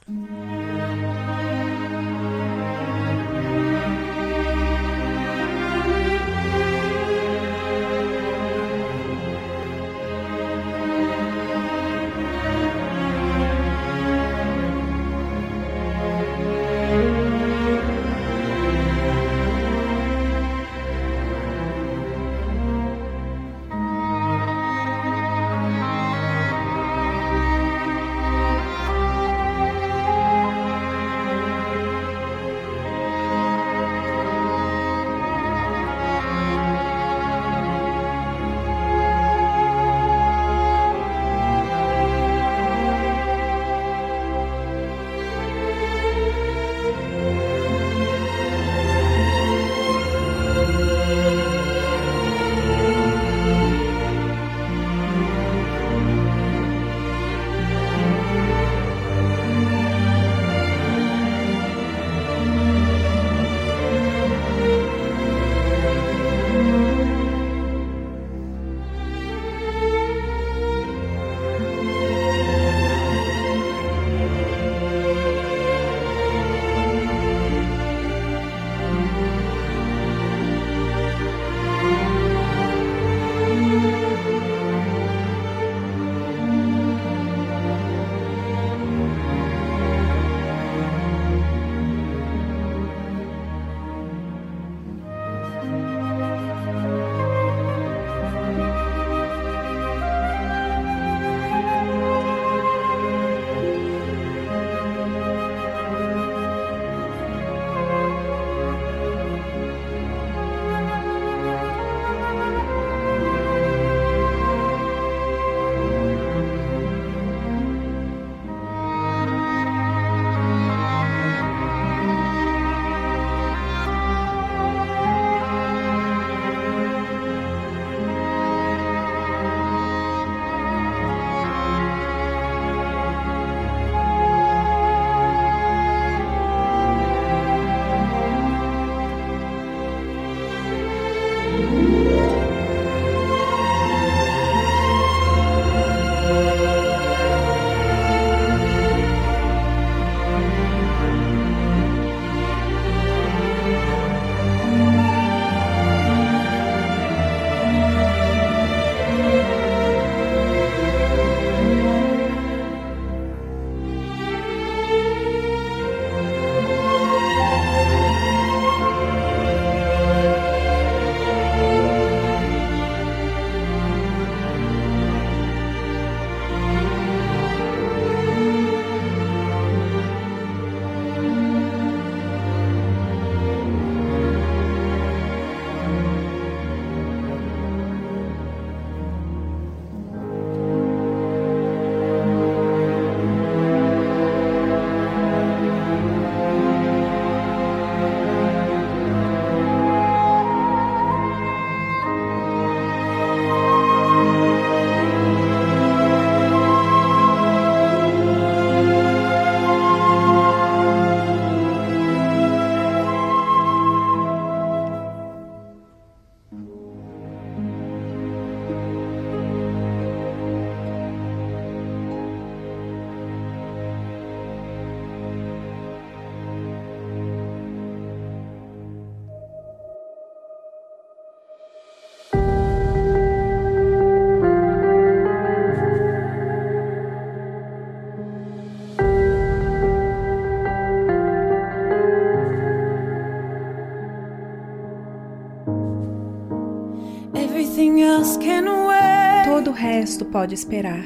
[250.29, 251.03] Pode esperar.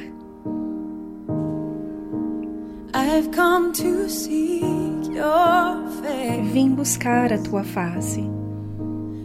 [2.92, 6.52] I've come to seek your face.
[6.52, 8.22] Vim buscar a tua face.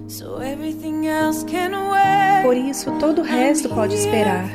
[0.07, 2.43] So everything else can wait.
[2.43, 4.49] Por isso, todo o resto pode esperar.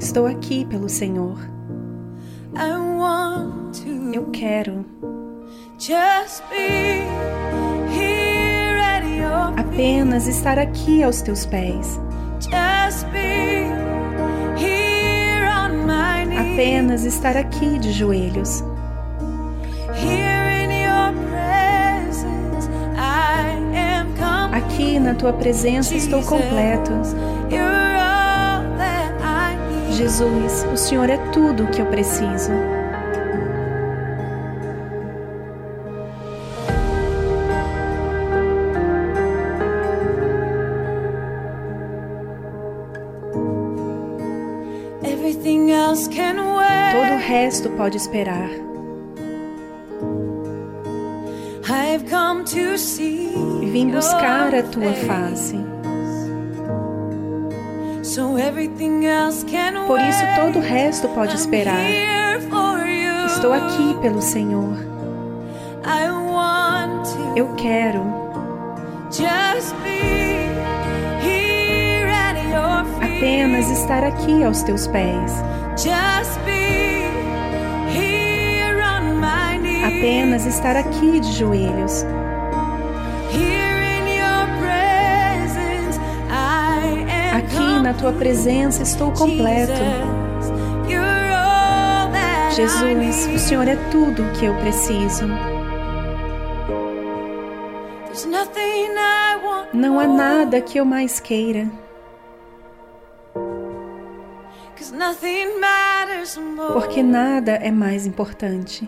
[0.00, 1.38] Estou aqui pelo Senhor.
[2.56, 4.84] I want to Eu quero
[9.56, 11.98] apenas estar aqui aos teus pés.
[16.54, 18.62] Apenas estar aqui de joelhos.
[24.52, 26.92] Aqui na tua presença estou completo.
[29.90, 32.52] Jesus, o Senhor é tudo o que eu preciso.
[47.64, 48.50] Todo o resto pode esperar.
[53.72, 55.56] Vim buscar a tua face.
[59.86, 61.90] Por isso, todo o resto pode esperar.
[63.26, 64.76] Estou aqui pelo Senhor.
[67.34, 68.02] Eu quero
[73.02, 75.32] apenas estar aqui aos teus pés.
[80.04, 82.04] Apenas estar aqui de joelhos.
[87.34, 89.72] Aqui na tua presença estou completo.
[92.54, 93.38] Jesus, o.
[93.38, 95.24] Senhor é tudo o que eu preciso.
[99.72, 101.66] Não há nada que eu mais queira,
[106.74, 108.86] porque nada é mais importante.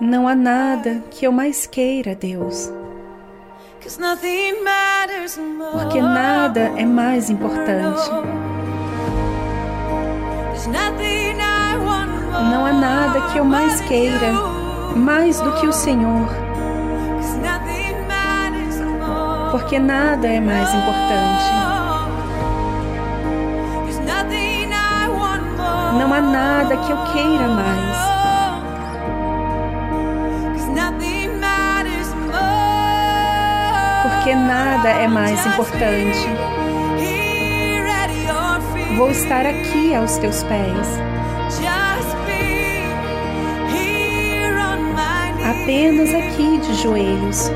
[0.00, 2.70] Não há nada que eu mais queira, Deus,
[5.72, 8.10] porque nada é mais importante.
[12.50, 14.32] Não há nada que eu mais queira,
[14.94, 16.28] mais do que o Senhor,
[19.50, 21.65] porque nada é mais importante.
[25.98, 27.96] Não há nada que eu queira mais,
[34.02, 36.26] porque nada é mais importante.
[38.96, 40.88] Vou estar aqui aos teus pés,
[45.44, 47.50] apenas aqui de joelhos.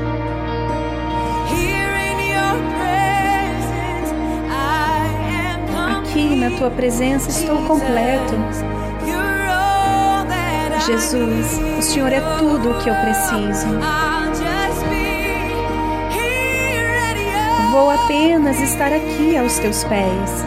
[6.41, 8.33] Na tua presença estou completo.
[10.87, 13.67] Jesus, o Senhor é tudo o que eu preciso.
[17.69, 20.43] Vou apenas estar aqui aos teus pés,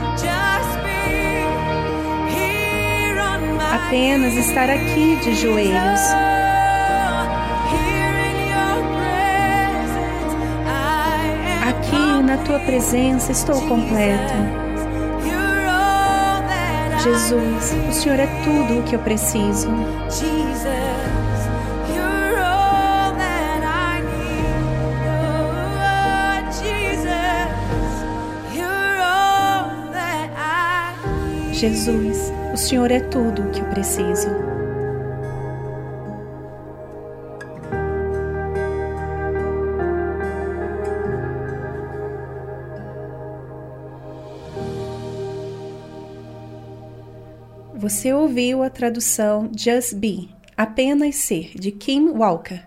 [3.72, 6.00] apenas estar aqui de joelhos.
[11.68, 14.63] Aqui na tua presença estou completo.
[17.04, 19.68] Jesus, o Senhor é tudo o que eu preciso.
[31.52, 32.32] Jesus.
[32.32, 34.63] Oh, o Senhor é tudo o que eu preciso.
[47.94, 52.60] Você ouviu a tradução Just Be, apenas ser, de Kim Walker.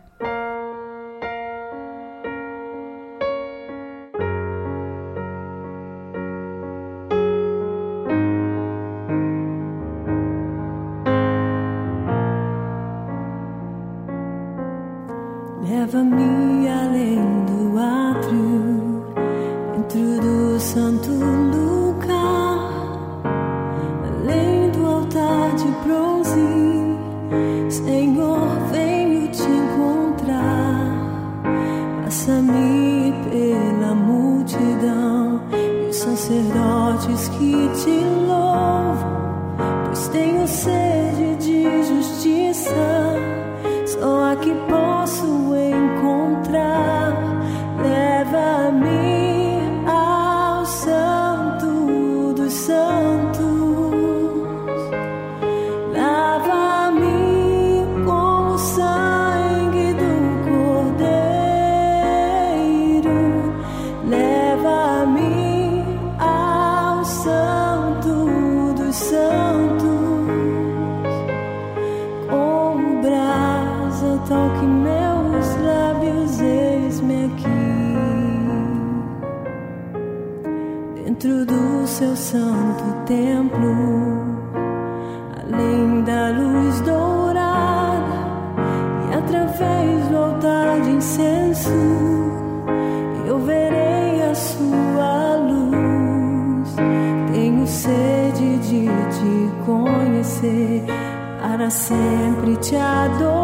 [101.70, 103.37] Sempre te adorar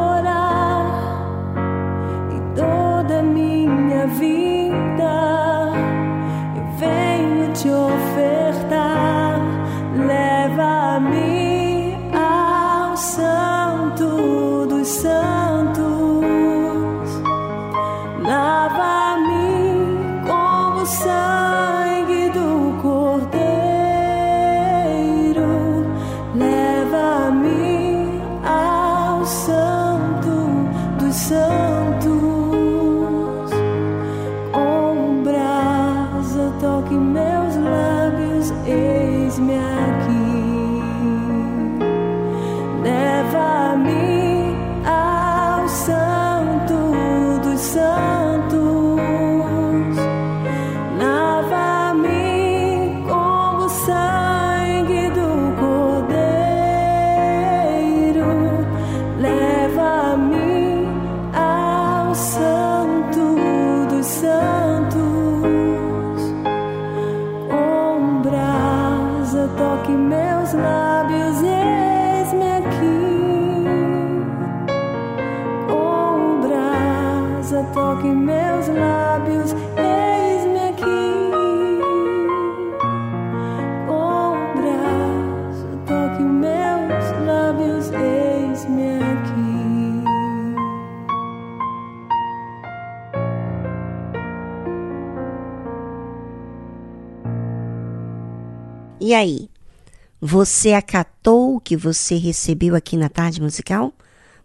[100.44, 103.94] Você acatou o que você recebeu aqui na tarde musical?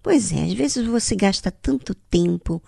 [0.01, 2.63] Pois é, às vezes você gasta tanto tempo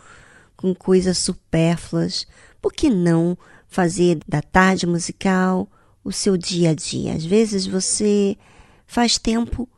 [0.56, 2.26] com coisas supérfluas.
[2.60, 3.38] Por que não
[3.68, 5.68] fazer da tarde musical
[6.02, 7.14] o seu dia a dia?
[7.14, 8.36] Às vezes você
[8.84, 9.68] faz tempo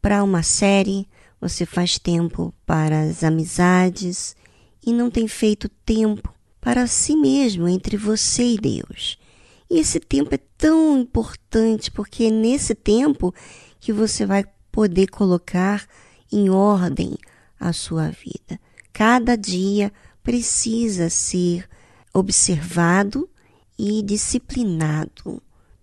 [0.00, 1.08] para uma série,
[1.40, 4.36] você faz tempo para as amizades
[4.86, 9.18] e não tem feito tempo para si mesmo, entre você e Deus.
[9.70, 13.32] E esse tempo é tão importante porque é nesse tempo
[13.78, 15.86] que você vai poder colocar
[16.32, 17.16] em ordem
[17.58, 18.58] a sua vida.
[18.92, 19.92] Cada dia
[20.24, 21.68] precisa ser
[22.12, 23.30] observado
[23.78, 25.40] e disciplinado.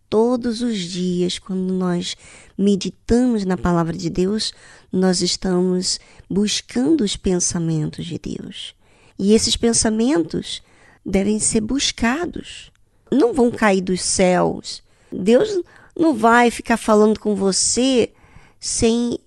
[0.09, 2.15] Todos os dias, quando nós
[2.57, 4.53] meditamos na palavra de Deus,
[4.91, 5.99] nós estamos
[6.29, 8.75] buscando os pensamentos de Deus.
[9.17, 10.61] E esses pensamentos
[11.05, 12.71] devem ser buscados
[13.11, 14.83] não vão cair dos céus.
[15.11, 15.61] Deus
[15.97, 18.11] não vai ficar falando com você
[18.59, 19.17] sem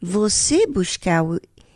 [0.00, 1.24] você buscar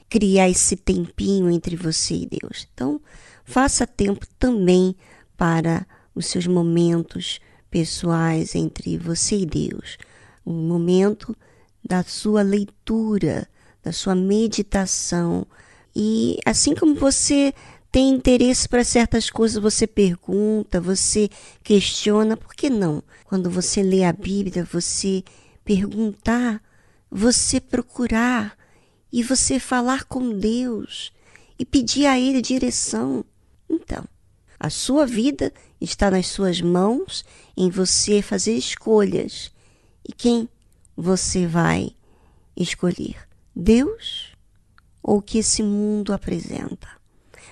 [0.09, 2.69] criar esse tempinho entre você e Deus.
[2.73, 3.01] Então,
[3.45, 4.95] faça tempo também
[5.37, 9.99] para os seus momentos pessoais entre você e Deus.
[10.47, 11.37] Um momento
[11.85, 13.49] da sua leitura,
[13.83, 15.47] da sua meditação.
[15.95, 17.53] E assim como você
[17.95, 21.31] tem interesse para certas coisas, você pergunta, você
[21.63, 23.01] questiona, por que não?
[23.25, 25.23] Quando você lê a Bíblia, você
[25.65, 26.61] perguntar,
[27.09, 28.59] você procurar
[29.13, 31.13] e você falar com Deus
[31.57, 33.25] e pedir a Ele direção.
[33.71, 34.05] Então,
[34.59, 37.25] a sua vida está nas suas mãos,
[37.57, 39.53] em você fazer escolhas.
[40.05, 40.49] E quem
[40.97, 41.95] você vai
[42.57, 43.29] escolher?
[43.55, 44.33] Deus
[45.01, 47.04] ou o que esse mundo apresenta?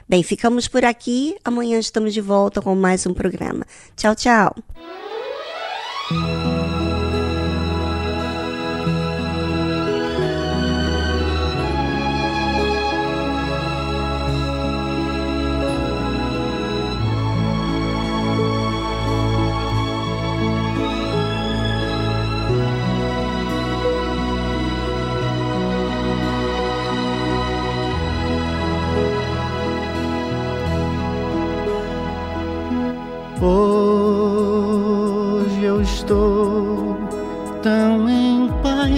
[0.08, 1.36] Bem, ficamos por aqui.
[1.44, 3.64] Amanhã estamos de volta com mais um programa.
[3.96, 4.54] Tchau, tchau.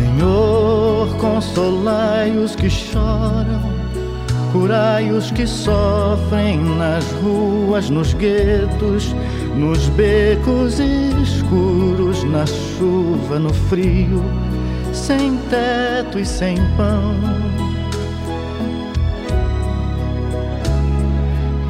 [0.00, 3.80] Senhor, consolai os que choram
[4.52, 9.14] Curai os que sofrem nas ruas, nos guetos,
[9.54, 14.24] nos becos escuros, na chuva, no frio,
[14.92, 17.14] sem teto e sem pão.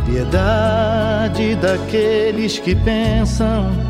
[0.06, 3.89] Piedade daqueles que pensam